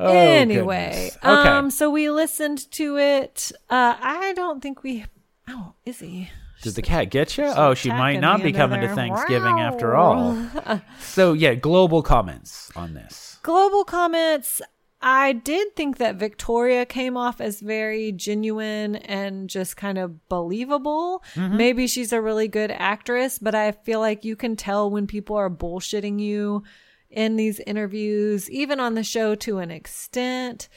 [0.01, 1.29] Oh, anyway, okay.
[1.29, 3.51] um, so we listened to it.
[3.69, 5.05] Uh, I don't think we.
[5.49, 6.31] Oh, is he?
[6.63, 7.45] Did the cat get you?
[7.45, 8.95] Oh, she might not be under coming to there.
[8.97, 10.37] Thanksgiving after all.
[11.01, 13.38] So yeah, global comments on this.
[13.49, 14.61] Global comments.
[15.01, 21.23] I did think that Victoria came off as very genuine and just kind of believable.
[21.35, 21.57] Mhm.
[21.57, 25.35] Maybe she's a really good actress, but I feel like you can tell when people
[25.37, 26.63] are bullshitting you
[27.09, 30.69] in these interviews, even on the show to an extent.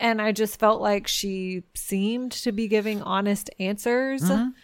[0.00, 4.22] And I just felt like she seemed to be giving honest answers.
[4.22, 4.54] Mhm.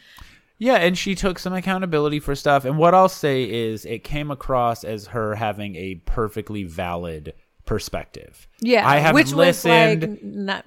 [0.58, 2.64] Yeah, and she took some accountability for stuff.
[2.64, 7.34] And what I'll say is, it came across as her having a perfectly valid
[7.66, 8.46] perspective.
[8.60, 10.02] Yeah, I have which listened.
[10.02, 10.64] was like not.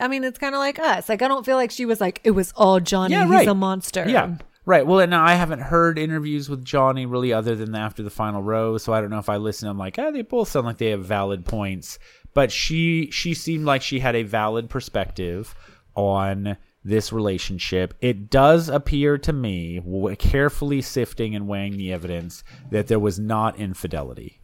[0.00, 1.08] I mean, it's kind of like us.
[1.08, 3.14] Like, I don't feel like she was like it was all Johnny.
[3.14, 3.40] Yeah, right.
[3.40, 4.08] He's a monster.
[4.08, 4.36] Yeah.
[4.64, 4.84] Right.
[4.84, 8.78] Well, and I haven't heard interviews with Johnny really other than after the final row,
[8.78, 9.68] so I don't know if I listen.
[9.68, 12.00] I'm like, ah, they both sound like they have valid points.
[12.34, 15.54] But she she seemed like she had a valid perspective
[15.94, 16.56] on
[16.86, 17.94] this relationship.
[18.00, 19.82] It does appear to me,
[20.18, 24.40] carefully sifting and weighing the evidence, that there was not infidelity.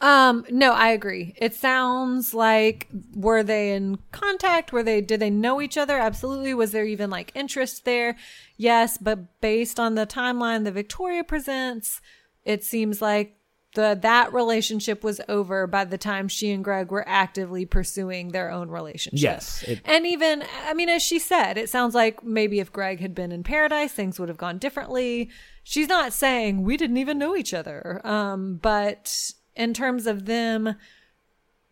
[0.00, 0.46] Um.
[0.48, 1.34] No, I agree.
[1.38, 4.72] It sounds like were they in contact?
[4.72, 5.00] Were they?
[5.00, 5.98] Did they know each other?
[5.98, 6.54] Absolutely.
[6.54, 8.16] Was there even like interest there?
[8.56, 12.00] Yes, but based on the timeline that Victoria presents,
[12.44, 13.37] it seems like
[13.74, 18.50] the that relationship was over by the time she and Greg were actively pursuing their
[18.50, 19.22] own relationship.
[19.22, 23.00] Yes, it- and even I mean, as she said, it sounds like maybe if Greg
[23.00, 25.28] had been in paradise, things would have gone differently.
[25.62, 28.00] She's not saying we didn't even know each other.
[28.06, 30.74] Um, but in terms of them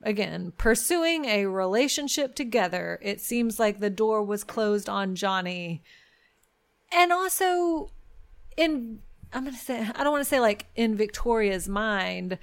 [0.03, 5.83] again pursuing a relationship together, it seems like the door was closed on Johnny.
[6.93, 7.91] And also
[8.57, 9.01] in
[9.33, 12.39] I'm going to say I don't want to say like in Victoria's mind,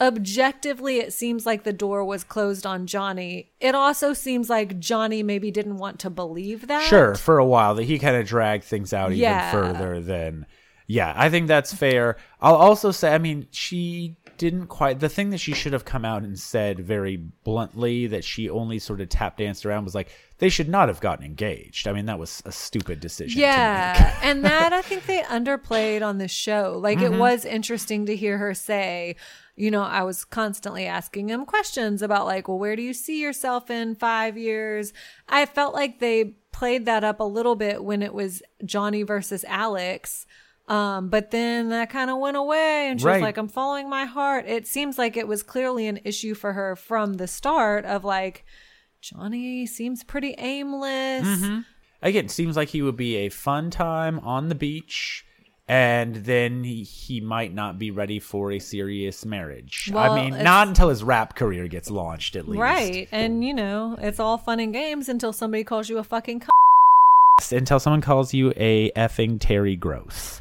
[0.00, 3.52] objectively it seems like the door was closed on Johnny.
[3.60, 6.84] It also seems like Johnny maybe didn't want to believe that.
[6.84, 10.46] Sure, for a while that he kind of dragged things out even further than
[10.88, 12.16] yeah, I think that's fair.
[12.40, 16.04] I'll also say I mean, she didn't quite the thing that she should have come
[16.04, 20.10] out and said very bluntly that she only sort of tap danced around was like
[20.38, 21.88] they should not have gotten engaged.
[21.88, 23.36] I mean, that was a stupid decision.
[23.36, 26.78] to Yeah, and that I think they underplayed on the show.
[26.80, 27.18] Like it Mhm.
[27.18, 29.16] was interesting to hear her say,
[29.54, 33.20] you know, I was constantly asking him questions about like, well, where do you see
[33.22, 34.92] yourself in 5 years?
[35.28, 39.44] I felt like they played that up a little bit when it was Johnny versus
[39.48, 40.26] Alex.
[40.68, 43.14] Um, but then that kind of went away and she Right.
[43.14, 44.46] was like, I'm following my heart.
[44.46, 48.44] It seems like it was clearly an issue for her from the start of like,
[49.02, 51.26] Johnny seems pretty aimless.
[51.26, 51.64] Mhm.
[52.02, 55.24] Again, seems like he would be a fun time on the beach,
[55.68, 59.90] and then he, he might not be ready for a serious marriage.
[59.92, 62.60] Well, I mean, not until his rap career gets launched, at least.
[62.60, 63.08] Right.
[63.10, 67.56] And, you know, it's all fun and games until somebody calls you a fucking c-
[67.56, 70.40] Until someone calls you a effing Terry Gross.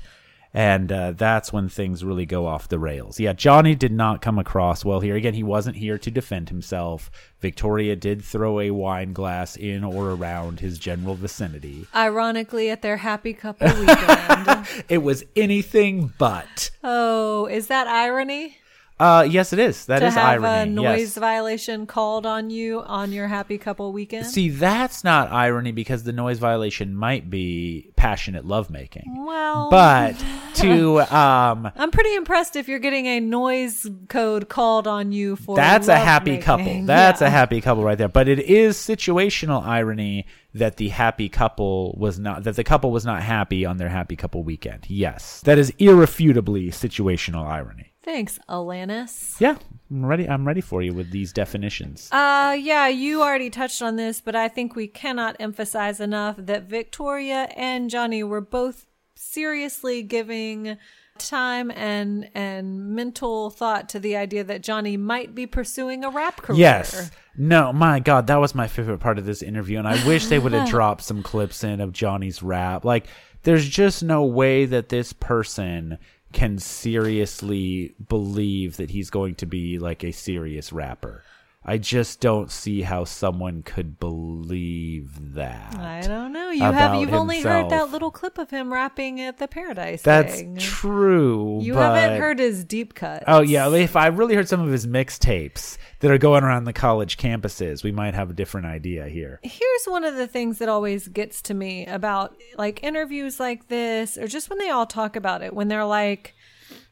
[0.56, 3.20] And uh, that's when things really go off the rails.
[3.20, 5.18] Yeah, Johnny did not come across well here.
[5.18, 7.12] Again, he wasn't here to defend himself.
[7.42, 11.86] Victoria did throw a wine glass in or around his general vicinity.
[11.94, 14.66] Ironically, at their happy couple weekend.
[14.90, 16.72] It was anything but.
[16.84, 18.58] oh, is that irony?
[18.98, 19.86] Uh, yes, it is.
[19.88, 20.72] That to is have irony.
[20.72, 21.18] a noise yes.
[21.18, 24.26] violation called on you on your happy couple weekend?
[24.28, 29.26] See, that's not irony because the noise violation might be passionate lovemaking.
[29.26, 30.14] well, But
[30.56, 35.58] to um I'm pretty impressed if you're getting a noise code called on you for
[35.58, 36.44] that's a happy lovemaking.
[36.46, 36.86] couple.
[36.86, 37.28] That's Yeah.
[37.28, 38.08] a happy couple right there.
[38.08, 43.06] But it is situational irony that the happy couple was not that the couple was
[43.06, 44.86] not happy on their happy couple weekend.
[44.88, 45.42] Yes.
[45.42, 47.92] That is irrefutably situational irony.
[48.06, 49.42] Thanks, Alanis.
[49.42, 49.58] Yeah.
[49.90, 52.08] I'm ready I'm ready for you with these definitions.
[52.12, 56.64] Uh yeah, you already touched on this, but I think we cannot emphasize enough that
[56.64, 58.86] Victoria and Johnny were both
[59.16, 60.78] seriously giving
[61.18, 66.44] time and and mental thought to the idea that Johnny might be pursuing a rap
[66.44, 66.60] career.
[66.60, 67.10] Yes.
[67.36, 70.40] No, my God, that was my favorite part of this interview, and I wish they
[70.40, 72.86] would have dropped some clips in of Johnny's rap.
[72.86, 73.08] Like,
[73.44, 75.98] there's just no way that this person
[76.36, 81.24] can seriously believe that he's going to be like a serious rapper.
[81.68, 85.76] I just don't see how someone could believe that.
[85.76, 86.52] I don't know.
[86.52, 90.36] You have you've only heard that little clip of him rapping at the Paradise That's
[90.36, 90.58] thing.
[90.58, 91.60] true.
[91.62, 93.24] You but- haven't heard his deep cut.
[93.26, 96.74] Oh yeah, if I really heard some of his mixtapes that are going around the
[96.74, 99.40] college campuses, we might have a different idea here.
[99.42, 104.18] Here's one of the things that always gets to me about like interviews like this,
[104.20, 106.36] or just when they all talk about it, when they're like,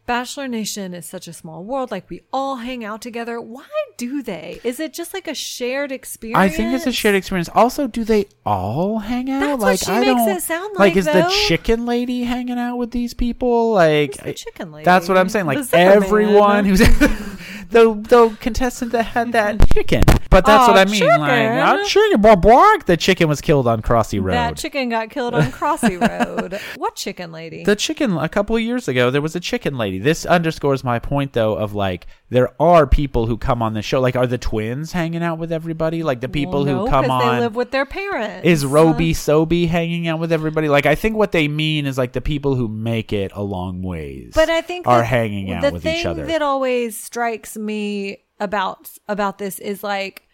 [0.06, 3.40] Bachelor Nation is such a small world, like we all hang out together.
[3.40, 3.68] Why
[3.98, 4.60] do they?
[4.64, 6.38] Is it just like a shared experience?
[6.38, 7.50] I think it's a shared experience.
[7.54, 9.40] Also, do they all hang out?
[9.40, 11.14] That's what like she I makes don't it sound like, Like, is though.
[11.14, 13.72] the chicken lady hanging out with these people?
[13.74, 14.86] Like the chicken lady?
[14.86, 15.46] That's what I'm saying.
[15.46, 16.82] Like everyone who's
[17.74, 20.04] the the contestant that had that chicken.
[20.30, 21.02] But that's Aw, what I mean.
[21.04, 21.60] Like chicken.
[21.60, 24.34] "Ah, chicken, blah, blah." the chicken was killed on Crossy Road.
[24.34, 25.98] That chicken got killed on Crossy
[26.42, 26.60] Road.
[26.78, 27.64] What chicken lady?
[27.64, 30.00] The chicken a couple of years ago, there was a chicken lady.
[30.00, 34.02] This underscores my point though of like there are people who come on the show.
[34.02, 36.02] Like are the twins hanging out with everybody?
[36.04, 38.46] Like the people Well, who no, come 'cause on they live with their parents.
[38.48, 40.68] is Roby Sobe hanging out with everybody?
[40.70, 43.82] Like I think what they mean is like the people who make it a long
[43.84, 46.26] ways but I think are that hanging out the with thing each other.
[46.26, 50.28] that always strikes me about about this is like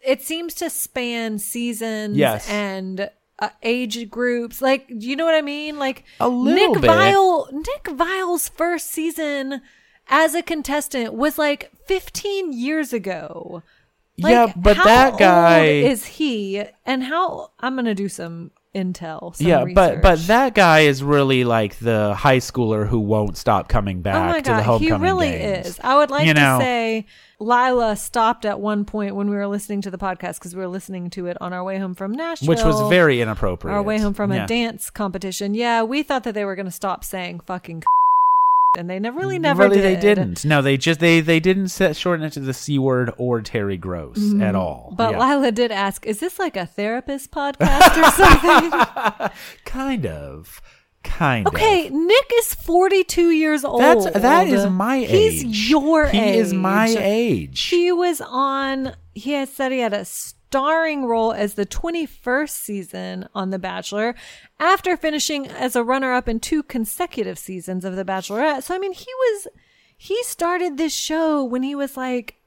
[0.00, 2.48] it seems to span seasons Yes.
[2.50, 4.60] and uh, age groups.
[4.60, 5.78] Like, do you know what I mean?
[5.78, 6.90] Like A little Nick bit.
[6.90, 9.62] Viall, Nick Viall's first season
[10.08, 13.62] as a contestant was like 15 years ago.
[14.18, 19.34] Like, yeah, but that guy is he, and how I'm gonna do some intel.
[19.36, 23.68] Some yeah, but but that guy is really like the high schooler who won't stop
[23.68, 25.66] coming oh back Oh my to the god, homecoming he really games.
[25.66, 25.80] is.
[25.82, 26.58] I would like You know?
[26.58, 27.06] to say
[27.38, 30.68] Lila stopped at one point when we were listening to the podcast because we were
[30.68, 33.74] listening to it on our way home from Nashville, Which was very inappropriate.
[33.76, 34.44] Our way home from Yeah.
[34.44, 35.54] a dance competition.
[35.54, 37.82] Yeah, we thought that they were going to stop saying fucking,
[38.78, 39.84] and they never really never really, did.
[39.84, 40.44] they didn't.
[40.46, 43.76] No, they just they they didn't set shorten it to the c word or Terry
[43.76, 44.42] Gross Mhm.
[44.42, 44.94] at all.
[44.96, 45.28] But Yeah.
[45.34, 49.30] Lila did ask, "Is this like a therapist podcast or something?"
[49.66, 50.62] kind of,
[51.04, 51.54] kind of.
[51.54, 51.92] Okay, of.
[51.92, 53.82] Nick is 42 years old.
[53.82, 55.10] That's that is my age.
[55.42, 56.34] He's your he age.
[56.34, 57.62] He is my age.
[57.64, 60.06] He was on, he had said he had a
[60.52, 64.14] starring role as the 21st season on The Bachelor
[64.60, 68.62] after finishing as a runner up in two consecutive seasons of The Bachelorette.
[68.62, 69.48] So, I mean, he was,
[69.96, 72.41] he started this show when he was like,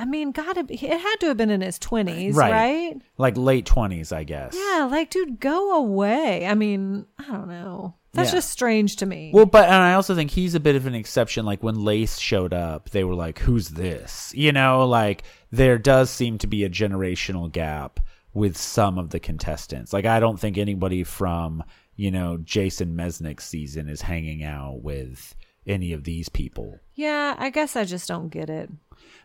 [0.00, 2.94] I mean, gotta be, it had to have been in his 20s, right?
[3.18, 4.54] Like late twenties, I guess.
[4.56, 6.46] Yeah, like, dude, go away.
[6.46, 7.94] I mean, I don't know.
[8.12, 8.36] That's Yeah.
[8.38, 9.30] just strange to me.
[9.34, 11.44] Well, but and I also think he's a bit of an exception.
[11.44, 15.22] Like when Lace showed up, they were like, "Who's this?" You know, like
[15.52, 18.00] there does seem to be a generational gap
[18.32, 19.92] with some of the contestants.
[19.92, 21.62] Like I don't think anybody from
[21.94, 25.34] you know Jason Mesnick's season is hanging out with
[25.66, 26.80] any of these people.
[26.94, 28.70] yeah, I guess I just don't get it.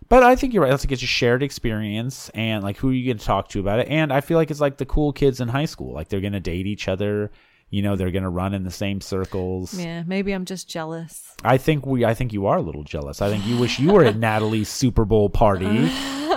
[0.07, 0.73] But I think you're right.
[0.73, 3.59] I think it's a shared experience, and like who are you going to talk to
[3.59, 3.87] about it?
[3.89, 5.93] And I feel like it's like the cool kids in high school.
[5.93, 7.31] Like they're going to date each other.
[7.71, 9.73] You know, they're going to run in the same circles.
[9.77, 11.33] Yeah, maybe I'm just jealous.
[11.43, 12.05] I think we.
[12.05, 13.21] I think you are a little jealous.
[13.21, 15.65] I think you wish you were at Natalie's Super Bowl party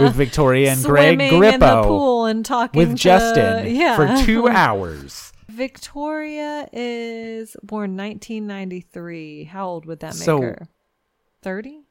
[0.01, 3.95] with Victoria and Greg Grippo, in the pool and talking with to- Justin yeah.
[3.97, 5.33] for two hours.
[5.51, 9.45] Victoria is born 1993.
[9.45, 10.69] How old would that make So- her?
[11.43, 11.85] 30?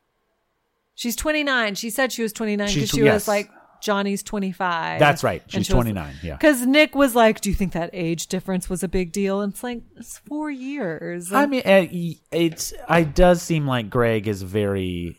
[0.97, 1.75] She's 29.
[1.75, 3.13] She said she was 29 because She's- she yes.
[3.13, 3.49] was like
[3.81, 4.99] Johnny's 25.
[4.99, 5.43] That's right.
[5.45, 6.33] She's 29, yeah.
[6.35, 9.53] Because Nick was like, "Do you think that age difference was a big deal?" And
[9.53, 11.31] it's like it's four years.
[11.31, 12.73] I mean, uh, y- it's.
[12.89, 15.17] It does seem like Greg is very.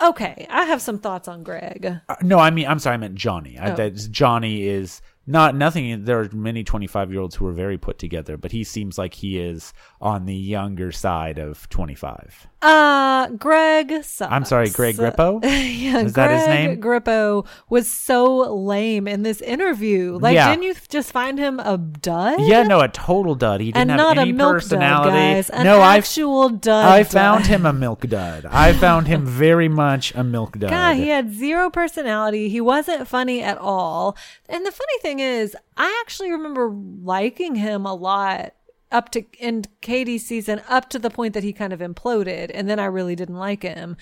[0.00, 1.84] okay, I have some thoughts on Greg.
[2.08, 2.94] Uh, no, I mean, I'm sorry.
[2.94, 3.58] I meant Johnny.
[3.58, 3.76] I, Oh.
[3.76, 6.04] that Johnny is not nothing.
[6.06, 9.12] There are many 25 year olds who are very put together, but he seems like
[9.12, 12.48] he is on the younger side of 25.
[12.62, 14.30] Uh, Greg sucks.
[14.32, 15.40] I'm sorry, Greg Grippo?
[15.42, 16.80] yeah, Is Greg that his name?
[16.80, 20.16] Grippo was so lame in this interview.
[20.20, 20.50] Like, Yeah.
[20.50, 22.40] didn't you just find him a dud?
[22.40, 23.60] Yeah, no, a total dud.
[23.60, 25.10] He didn't and have not any a milk personality.
[25.10, 25.50] dud, guys.
[25.50, 26.84] An no, I actual dud.
[26.86, 27.50] I found dud.
[27.50, 28.46] him a milk dud.
[28.46, 30.70] I found him very much a milk dud.
[30.70, 32.48] God, he had zero personality.
[32.48, 34.16] He wasn't funny at all.
[34.48, 38.54] And the funny thing is, I actually remember liking him a lot
[38.92, 42.68] up to in Katie's season, up to the point that he kind of imploded, and
[42.68, 43.96] then I really didn't like him.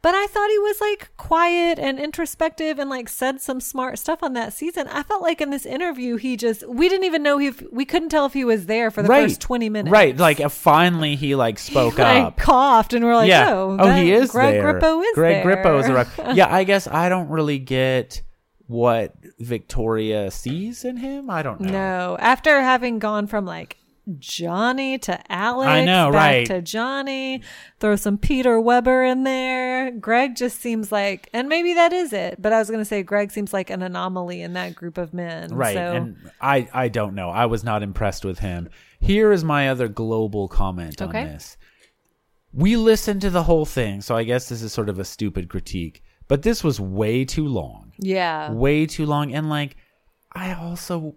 [0.00, 4.22] But I thought he was like quiet and introspective and like said some smart stuff
[4.22, 4.86] on that season.
[4.86, 8.10] I felt like in this interview, he just, we didn't even know if, we couldn't
[8.10, 9.24] tell if he was there for the right.
[9.24, 9.92] first 20 minutes.
[9.92, 12.36] Right, like uh, finally he like spoke Like up.
[12.36, 13.50] coughed and we're like, yeah.
[13.52, 14.74] oh, oh, he is Greg there.
[14.74, 15.56] Grippo is Greg there.
[15.56, 16.08] Grippo is a rock.
[16.36, 18.22] yeah, I guess I don't really get
[18.68, 21.28] what Victoria sees in him.
[21.28, 21.72] I don't know.
[21.72, 23.77] No, after having gone from like
[24.18, 26.46] Johnny to Alex, I know, back right.
[26.46, 27.42] to Johnny,
[27.80, 29.90] throw some Peter Weber in there.
[29.90, 32.40] Greg just seems like, and maybe that is it.
[32.40, 35.12] But I was going to say, Greg seems like an anomaly in that group of
[35.12, 35.54] men.
[35.54, 35.74] Right.
[35.74, 37.30] So, And I, I don't know.
[37.30, 38.70] I was not impressed with him.
[39.00, 41.56] Here is my other global comment on this.
[42.52, 45.48] We listened to the whole thing, so I guess this is sort of a stupid
[45.48, 47.92] critique, but this was way too long.
[47.98, 48.50] yeah.
[48.50, 49.34] Way too long.
[49.34, 49.76] And like,
[50.32, 51.16] I also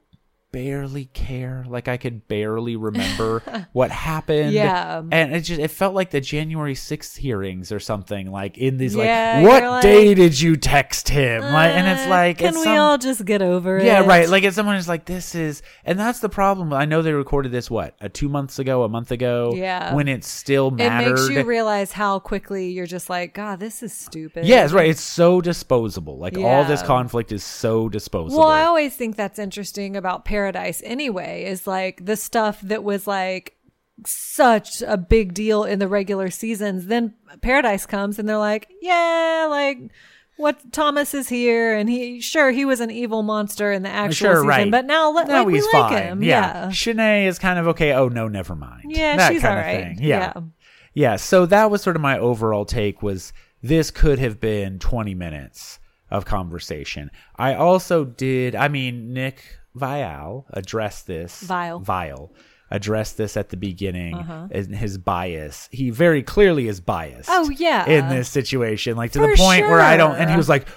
[0.52, 1.66] barely care.
[1.68, 4.52] Like, I could barely remember what happened.
[4.54, 5.02] Yeah.
[5.12, 8.96] And it just, it felt like the January 6th hearings or something, like in these,
[8.96, 11.42] Yeah, like, what like, day did you text him?
[11.42, 13.86] like, and it's Uh, like, can it's we some- all just get over it?
[13.86, 14.28] yeah, right.
[14.30, 16.74] Like if someone is like, "This is," and that's the problem.
[16.74, 19.54] I know they recorded this what a two months ago, a month ago.
[19.56, 19.94] Yeah.
[19.94, 23.94] when it still it makes you realize how quickly you're just like, God, this is
[23.94, 24.46] stupid.
[24.46, 24.90] Yes, right.
[24.90, 26.18] It's so disposable.
[26.18, 28.40] Like all this conflict is so disposable.
[28.40, 33.06] Well, I always think that's interesting about Paradise anyway, is like the stuff that was
[33.06, 33.56] like
[34.08, 36.88] such a big deal in the regular seasons.
[36.88, 39.92] Then Paradise comes and they're like, yeah, like
[40.38, 44.14] what Thomas is here and he sure he was an evil monster in the actual
[44.14, 44.72] sure, season, right.
[44.72, 46.04] but now, let now like, he's we like fine.
[46.04, 46.24] him.
[46.24, 46.66] Yeah.
[46.66, 46.68] Yeah.
[46.70, 47.94] Shanae is kind of okay.
[47.94, 48.86] Oh no, never mind.
[48.90, 49.98] Yeah, that she's kind all of thing.
[50.00, 50.34] Yeah.
[50.36, 50.42] Yeah.
[50.96, 51.16] yeah.
[51.18, 53.04] So that was sort of my overall take.
[53.04, 53.32] Was
[53.62, 55.78] this could have been twenty minutes
[56.10, 57.12] of conversation.
[57.36, 58.56] I also did.
[58.56, 59.44] I mean, Nick
[59.78, 61.44] Viall addressed this.
[61.44, 61.84] Viall.
[61.84, 62.30] Viall
[62.74, 64.48] addressed this at the beginning Uh-huh.
[64.52, 65.68] in his bias.
[65.72, 67.28] He very clearly is biased.
[67.30, 67.86] Oh, yeah.
[67.86, 70.16] in this situation, like to For the point where I don't.
[70.16, 70.68] And he was like,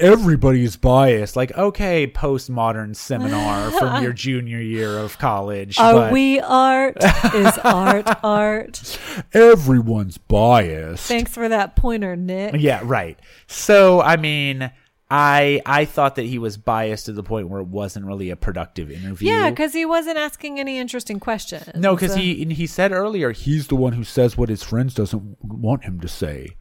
[0.00, 1.36] everybody's biased.
[1.36, 5.78] Like, okay, postmodern seminar from your junior year of college.
[5.78, 6.96] Are we art?
[7.34, 8.98] is art art?
[9.32, 11.06] everyone's biased.
[11.06, 12.56] Thanks for that pointer, Nick.
[12.58, 13.18] Yeah, right.
[13.46, 14.72] So, I mean,
[15.10, 18.36] I I thought that he was biased to the point where it wasn't really a
[18.36, 19.28] productive interview.
[19.30, 21.68] Yeah, because he wasn't asking any interesting questions.
[21.74, 24.94] no, because he and he said earlier he's the one who says what his friends
[24.94, 26.56] doesn't want him to say.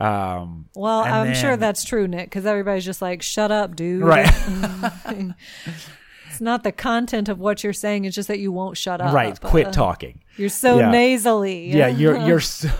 [0.00, 4.30] Um, Well, I'm sure that's true, Nick, because everybody's just like, "Shut up, dude." Right.
[6.30, 9.12] it's not the content of what you're saying; it's just that you won't shut up.
[9.12, 9.38] right.
[9.40, 10.20] Quit Uh, talking.
[10.36, 10.90] You're so Yeah.
[10.92, 11.72] nasally.
[11.76, 12.70] Yeah, you're you're so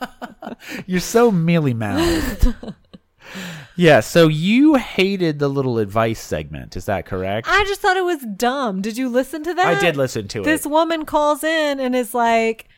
[0.86, 2.54] you're so mealy mouthed.
[3.78, 7.46] Yeah, so you hated the little advice segment, is that correct?
[7.48, 8.82] I just thought it was dumb.
[8.82, 9.66] Did you listen to that?
[9.66, 10.50] I did listen to This it.
[10.64, 12.68] This woman calls in and is like,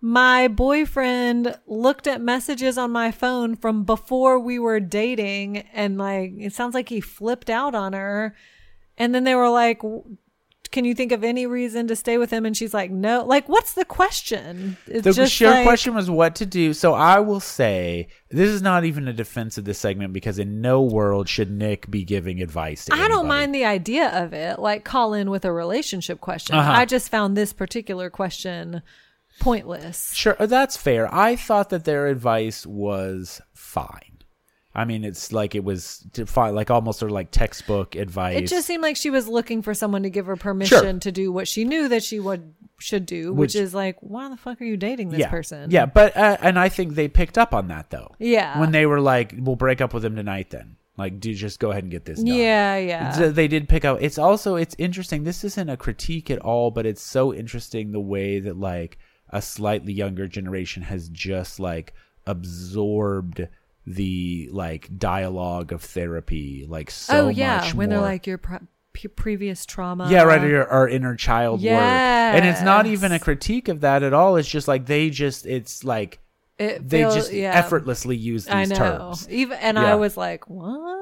[0.00, 6.32] My boyfriend looked at messages on my phone from before we were dating, and like,
[6.38, 8.36] it sounds like he flipped out on her.
[8.96, 10.16] And then they were like, "W-
[10.74, 12.44] Can you think of any reason to stay with him?
[12.44, 13.24] And she's like, No.
[13.24, 14.76] Like, what's the question?
[14.88, 16.74] It's The sure like- question was what to do.
[16.74, 20.60] So I will say this is not even a defense of this segment because in
[20.60, 24.58] no world should Nick be giving advice to I don't mind the idea of it,
[24.58, 26.56] like call in with a relationship question.
[26.56, 26.72] Uh-huh.
[26.72, 28.82] I just found this particular question
[29.38, 30.12] pointless.
[30.12, 31.12] Sure, that's fair.
[31.14, 34.13] I thought that their advice was fine.
[34.74, 38.38] I mean, it's like it was defi- like almost sort of like textbook advice.
[38.38, 40.98] It just seemed like she was looking for someone to give her permission Sure.
[41.00, 44.28] to do what she knew that she would should do, which, Which- is like, why
[44.28, 45.30] the fuck are you dating this yeah.
[45.30, 45.70] person?
[45.70, 48.14] Yeah, but uh, and I think they picked up on that though.
[48.18, 48.58] Yeah.
[48.58, 51.70] when they were like, "We'll break up with him tonight." Then, like, do just go
[51.70, 52.26] ahead and get this done.
[52.26, 53.12] Yeah, yeah.
[53.12, 53.98] So they did pick up.
[54.02, 55.22] It's also it's interesting.
[55.22, 58.98] This isn't a critique at all, but it's so interesting the way that like
[59.30, 61.94] a slightly younger generation has just like
[62.26, 63.46] absorbed
[63.86, 68.58] the like dialogue of therapy like so oh yeah, much when they're like your pre-
[68.94, 70.08] pre- previous trauma.
[70.10, 70.40] Yeah, right.
[70.40, 74.36] Our, our inner child work, and it's not even a critique of that at all.
[74.36, 76.18] It's just like they just, it's like
[76.58, 77.52] It they feels- just yeah.
[77.54, 78.74] effortlessly use these I know.
[78.76, 79.28] terms.
[79.28, 79.92] Even and Yeah.
[79.92, 81.00] I was like, what?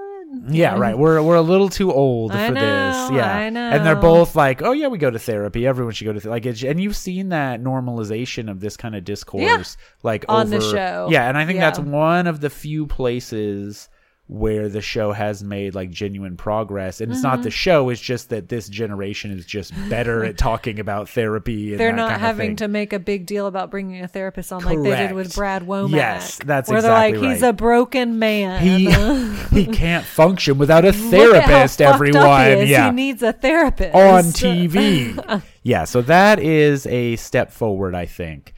[0.49, 0.97] Yeah, right.
[0.97, 3.11] We're we're a little too old I for know, this.
[3.17, 3.61] Yeah, I know.
[3.71, 5.67] and they're both like, "Oh yeah, we go to therapy.
[5.67, 6.31] Everyone should go to th-.
[6.31, 10.57] like." It's, and you've seen that normalization of this kind of discourse, like On the
[10.57, 11.09] over, show.
[11.11, 13.89] Yeah, and I think that's one of the few places
[14.33, 17.01] where the show has made like genuine progress.
[17.01, 17.43] And it's not Mhm.
[17.45, 21.73] the show; it's just that this generation is just better at talking about therapy.
[21.73, 24.81] And They're not having to make a big deal about bringing a therapist on like
[24.83, 25.91] they did with Brad Womack.
[25.91, 28.63] Yes, that's where exactly they're like, he's a broken man.
[28.63, 28.91] He
[29.51, 31.83] he can't function without a Look at how therapist.
[31.83, 35.43] Everyone, he yeah, he needs a therapist on TV.
[35.63, 38.52] yeah, so that is a step forward, I think.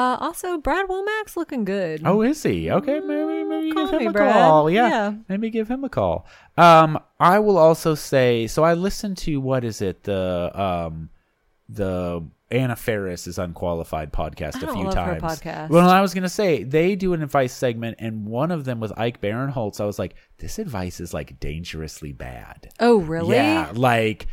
[0.00, 2.02] Uh, also, Brad Womack's looking good.
[2.04, 2.70] Oh, is he?
[2.70, 4.32] Okay, maybe maybe Call give him me, a Brad.
[4.34, 4.70] call.
[4.70, 5.14] Yeah, Yeah.
[5.28, 6.26] maybe give him a call.
[6.56, 8.46] Um, I will also say.
[8.46, 11.10] So I listened to what is it the um
[11.68, 15.40] the Anna Faris is unqualified podcast I a don't few love her times.
[15.40, 15.68] podcast.
[15.70, 18.92] Well, I was gonna say they do an advice segment, and one of them with
[18.98, 19.80] Ike Barinholtz.
[19.80, 22.72] I was like, this advice is like dangerously bad.
[22.80, 23.36] Oh, really?
[23.36, 24.26] Yeah, like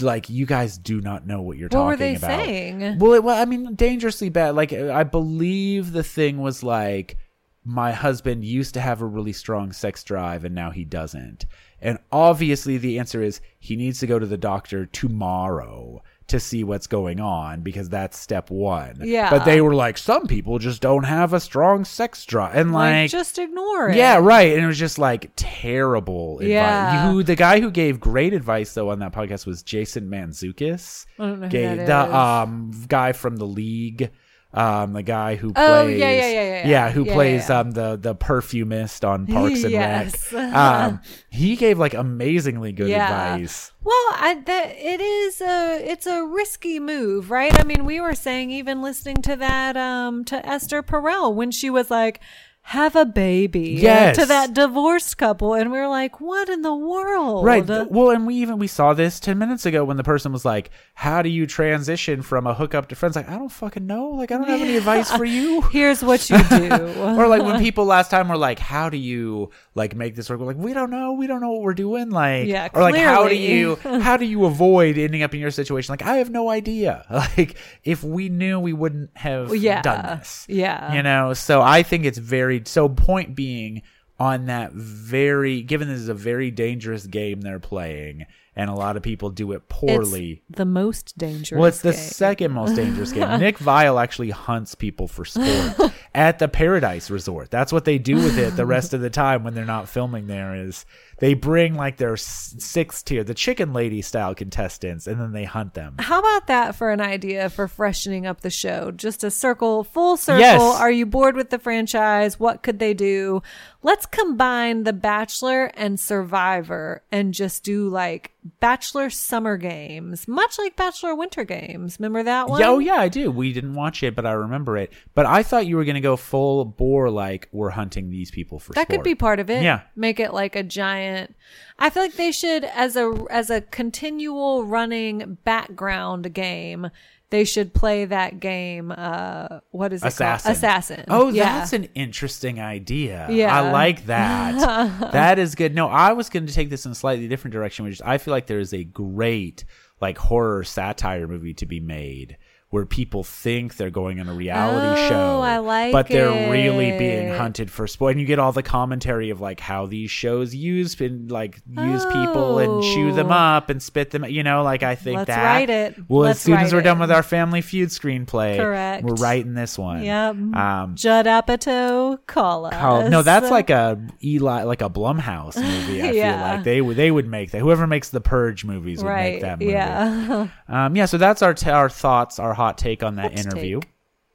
[0.00, 2.44] like you guys do not know what you're What talking were they about.
[2.44, 2.98] saying?
[2.98, 4.54] Well, it, well, I mean, dangerously bad.
[4.54, 7.16] Like uh, I believe the thing was like
[7.64, 11.46] my husband used to have a really strong sex drive and now he doesn't.
[11.80, 16.64] And obviously the answer is he needs to go to the doctor tomorrow to see
[16.64, 19.00] what's going on because that's step 1.
[19.04, 19.28] Yeah.
[19.30, 22.92] But they were like some people just don't have a strong sex drive and like,
[22.92, 23.96] like, just ignore it.
[23.96, 24.52] yeah, right.
[24.54, 26.48] And it was just like terrible advice.
[26.50, 27.10] Yeah.
[27.12, 31.06] Who the guy who gave great advice though on that podcast was Jason Mantzoukas.
[31.18, 34.10] I don't know who Gave- that the um guy from the league.
[34.54, 36.90] Um, the guy who plays, Oh, yeah, yeah, yeah, yeah, yeah.
[36.90, 37.60] who Yeah, plays yeah, yeah.
[37.60, 40.30] um the the perfumist on Parks and Yes.
[40.32, 40.54] Rec.
[40.54, 41.00] Um,
[41.30, 43.34] he gave like amazingly good Yeah.
[43.34, 43.72] advice.
[43.82, 47.58] Well, I, that it is a it's a risky move, right?
[47.58, 51.70] I mean, we were saying even listening to that um to Esther Perel when she
[51.70, 52.20] was like
[52.66, 54.16] have a baby Yes.
[54.16, 57.66] to that divorced couple and we are like what in the world Right.
[57.66, 60.70] Well, and we even we saw this ten minutes ago when the person was like,
[60.94, 64.10] "How do you transition from a hookup to friends?" Like, I don't fucking know.
[64.10, 65.62] Like, I don't have any advice for you.
[65.72, 69.50] here's what you do or like when people last time were like, "How do you
[69.74, 71.12] like make this work?" We're like, "We don't know.
[71.12, 74.24] We don't know what we're doing." Like, Yeah, or like, how do you how do
[74.24, 75.92] you avoid ending up in your situation?
[75.92, 77.04] Like, I have no idea.
[77.10, 79.82] Like, if we knew, we wouldn't have Yeah.
[79.82, 80.46] done this.
[80.48, 80.94] Yeah.
[80.94, 81.34] you know.
[81.34, 82.51] So I think it's very.
[82.64, 83.82] So point being
[84.18, 88.96] on that very given this is a very dangerous game they're playing and a lot
[88.96, 92.00] of people do it poorly It's the most dangerous well, it's the game.
[92.00, 93.22] second most dangerous game.
[93.40, 97.50] Nick Viall actually hunts people for sport at the Paradise Resort.
[97.50, 100.26] That's what they do with it the rest of the time when they're not filming
[100.26, 100.54] there.
[100.54, 100.84] Is
[101.18, 105.74] they bring like their sixth tier, the chicken lady style contestants, and then they hunt
[105.74, 105.96] them.
[105.98, 108.90] How about that for an idea for freshening up the show?
[108.90, 110.40] Just a circle, full circle.
[110.40, 110.60] Yes.
[110.60, 112.38] Are you bored with the franchise?
[112.38, 113.42] What could they do?
[113.82, 120.76] Let's combine The Bachelor and Survivor and just do like Bachelor Summer Games, much like
[120.76, 121.98] Bachelor Winter Games.
[121.98, 122.60] Remember that one?
[122.60, 123.30] Yeah, oh yeah, I do.
[123.30, 124.92] We didn't watch it, but I remember it.
[125.14, 128.58] But I thought you were going to go full bore, like we're hunting these people
[128.58, 128.72] for.
[128.72, 129.62] That could be part of it.
[129.62, 129.82] Yeah.
[129.94, 131.34] Make it like a giant
[131.82, 136.90] I feel like they should as a as a continual running background game,
[137.32, 140.44] they should play that game uh what is it Assassin.
[140.44, 140.56] called?
[140.56, 141.04] Assassin.
[141.08, 141.58] Oh, yeah.
[141.58, 143.26] that's an interesting idea.
[143.30, 143.56] Yeah.
[143.56, 145.10] I like that.
[145.12, 145.74] that is good.
[145.74, 148.18] No, I was going to take this in a slightly different direction, which is I
[148.18, 149.64] feel like there is a great
[150.00, 152.36] like horror satire movie to be made
[152.72, 156.96] where people think they're going on a reality Oh, show, I like but they're really
[156.96, 158.12] being hunted for sport.
[158.12, 162.06] And you get all the commentary of like how these shows use and like use
[162.06, 163.34] people and chew them Oh.
[163.34, 164.24] up and spit them.
[164.24, 165.28] You know, like I think that.
[165.28, 165.44] Let's that.
[165.44, 165.98] write it.
[166.08, 169.04] Well, Let's as soon as we're done with our Family Feud screenplay, Correct.
[169.04, 170.02] we're writing this one.
[170.02, 170.34] Yep.
[170.54, 172.72] Um, Judd Apatow, call us.
[172.74, 176.00] Call- no, that's like a Eli, like a Blumhouse movie.
[176.00, 176.32] I Yeah.
[176.38, 177.58] feel like they would they would make that.
[177.60, 179.32] Whoever makes the Purge movies would right.
[179.34, 179.72] make that movie.
[179.72, 180.48] Yeah.
[180.72, 181.04] Um, yeah.
[181.04, 183.80] So that's our t- our thoughts, our hot take on that interview.
[183.80, 183.90] take.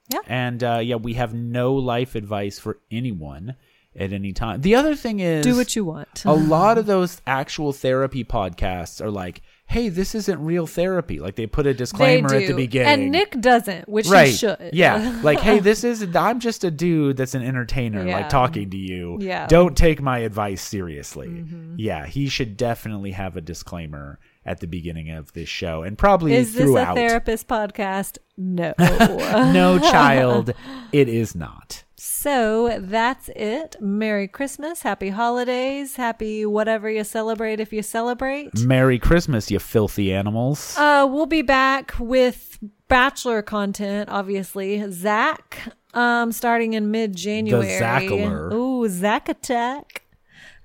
[0.10, 0.20] Yeah.
[0.28, 3.56] And uh, yeah, we have no life advice for anyone
[3.96, 4.62] at any time.
[4.62, 6.24] The other thing is Do what you want.
[6.26, 11.36] a lot of those actual therapy podcasts are like, "Hey, this isn't real therapy." Like
[11.36, 12.88] they put a disclaimer at the beginning.
[13.04, 14.28] And Nick doesn't, which right.
[14.30, 14.70] he should.
[14.72, 15.20] Yeah.
[15.24, 18.18] Like, hey, this is I'm just a dude that's an entertainer, Yeah.
[18.18, 19.18] like talking to you.
[19.20, 19.40] Yeah.
[19.42, 19.50] Mm-hmm.
[19.50, 21.44] Don't take my advice seriously.
[21.76, 26.34] Yeah, he should definitely have a disclaimer at the beginning of this show and probably
[26.34, 28.18] Is this a therapist podcast?
[28.38, 28.74] No.
[28.80, 30.54] no, child,
[30.92, 31.84] it is not.
[32.00, 33.76] So that's it.
[33.80, 34.82] Merry Christmas.
[34.82, 35.96] Happy holidays.
[35.96, 38.58] Happy whatever you celebrate if you celebrate.
[38.60, 40.78] Merry Christmas, you filthy animals.
[40.78, 44.90] Uh, we'll be back with Bachelor content, obviously.
[44.92, 47.66] Zach, um, starting in mid January.
[47.66, 48.54] Zackler.
[48.54, 50.04] Ooh, Zach Attack.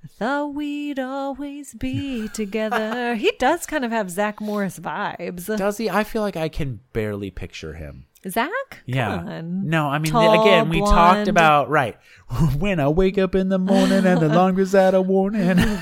[0.09, 3.15] Thought we'd always be together.
[3.15, 5.57] he does kind of have Zach Morris vibes.
[5.57, 5.89] Does he?
[5.89, 8.07] I feel like I can barely picture him.
[8.29, 8.83] Zach?
[8.87, 9.17] Yeah.
[9.17, 9.69] On.
[9.69, 11.97] No, I mean, Tall, again, we talked about, right,
[12.59, 15.59] when I wake up in the morning and the laundry's out of warning.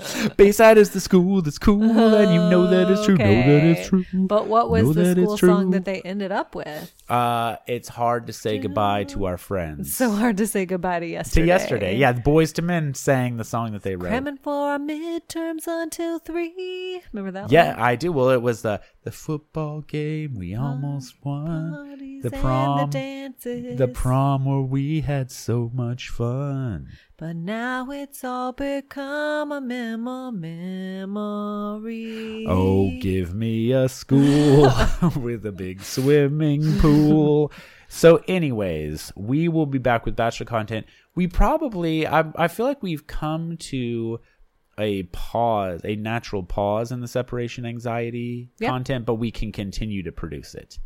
[0.36, 3.16] Bayside is the school that's cool, and you know that it's true.
[3.16, 4.04] Know that it's true.
[4.12, 6.92] But what was Know the that it's school song that they ended up with?
[7.08, 9.88] Uh, it's hard to say goodbye to our friends.
[9.88, 11.42] It's So hard to say goodbye to yesterday.
[11.42, 14.08] to yesterday, yeah, the Boyz II Men sang the song that they wrote.
[14.10, 17.02] Cramming for our midterms until three.
[17.12, 17.80] Remember that Yeah, one?
[17.80, 18.12] I do.
[18.12, 21.72] Well, it was the the football game we almost won.
[21.72, 23.78] Parties The and prom, the dances.
[23.78, 26.88] the prom where we had so much fun.
[27.20, 31.86] But now it's all become a memo memory.
[32.48, 34.72] Oh, give me a school
[35.16, 37.52] with a big swimming pool.
[37.88, 40.86] So, anyways, we will be back with Bachelor content.
[41.14, 44.20] We probably, I, I feel like we've come to
[44.78, 48.70] a pause, a natural pause in the separation anxiety Yep.
[48.70, 50.78] content, but we can continue to produce it.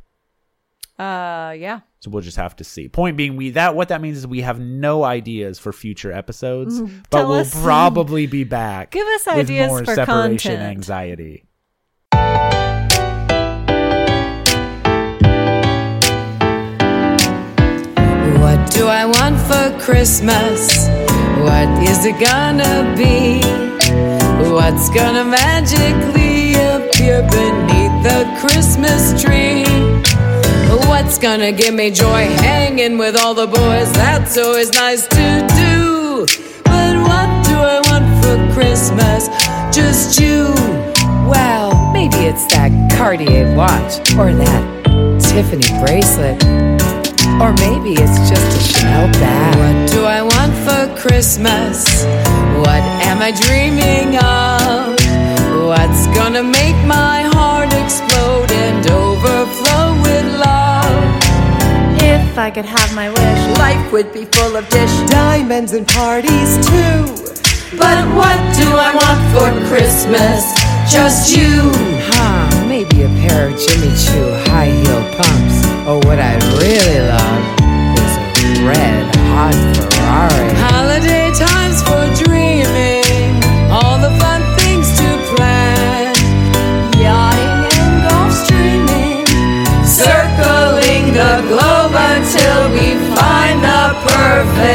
[0.99, 1.81] Uh, yeah.
[2.01, 2.89] So we'll just have to see.
[2.89, 6.81] Point being, we that what that means is we have no ideas for future episodes,
[6.81, 7.05] Mhm.
[7.11, 8.91] but we'll us- probably be back.
[8.93, 10.63] Give us with ideas more for separation content.
[10.71, 11.45] anxiety.
[18.43, 20.89] What do I want for Christmas?
[21.47, 23.41] What is it gonna be?
[24.53, 29.65] What's gonna magically appear beneath the Christmas tree?
[30.75, 33.93] What's gonna give me joy hanging with all the boys?
[33.93, 36.27] That's always nice to do.
[36.65, 39.29] But what do I want for Christmas?
[39.75, 40.53] Just you.
[41.31, 46.43] Well, maybe it's that Cartier watch or that Tiffany bracelet.
[47.41, 49.57] Or maybe it's just a Chanel bag.
[49.57, 52.05] What do I want for Christmas?
[52.59, 54.99] What am I dreaming of?
[55.67, 57.24] What's gonna make my
[62.35, 66.57] If I could have my wish, Life would be full of dish diamonds and parties
[66.67, 67.07] too.
[67.79, 70.43] But what do I want for Christmas?
[70.91, 71.71] Just you.
[72.11, 75.63] Huh, maybe a pair of Jimmy Choo high heel pumps.
[75.87, 77.45] Or what I'd really love
[78.03, 80.51] is a red hot Ferrari.
[80.59, 83.31] Holiday times for dreaming.
[83.71, 84.34] All the fun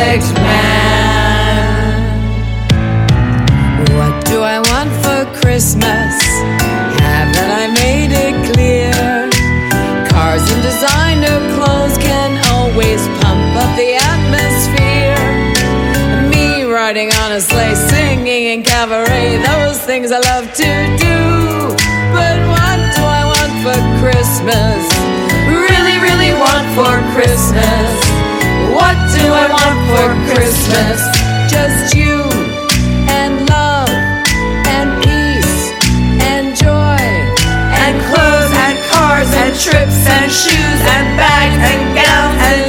[0.09, 2.01] perfect man.
[3.93, 6.13] What do I want for Christmas?
[6.97, 8.91] Haven't I made it clear?
[10.09, 15.21] Cars and designer clothes can always pump up the atmosphere.
[16.31, 21.19] Me riding on a sleigh, singing in cabaret, those things I love to do.
[22.17, 24.81] But what do I want for Christmas?
[25.45, 28.08] Really, really want for Christmas?
[28.79, 30.99] What do I want for Christmas?
[31.51, 32.23] Just you
[33.11, 33.91] and love
[34.75, 35.59] and peace
[36.31, 37.03] and joy
[37.83, 42.68] and clothes and cars and trips and shoes and bags and gowns and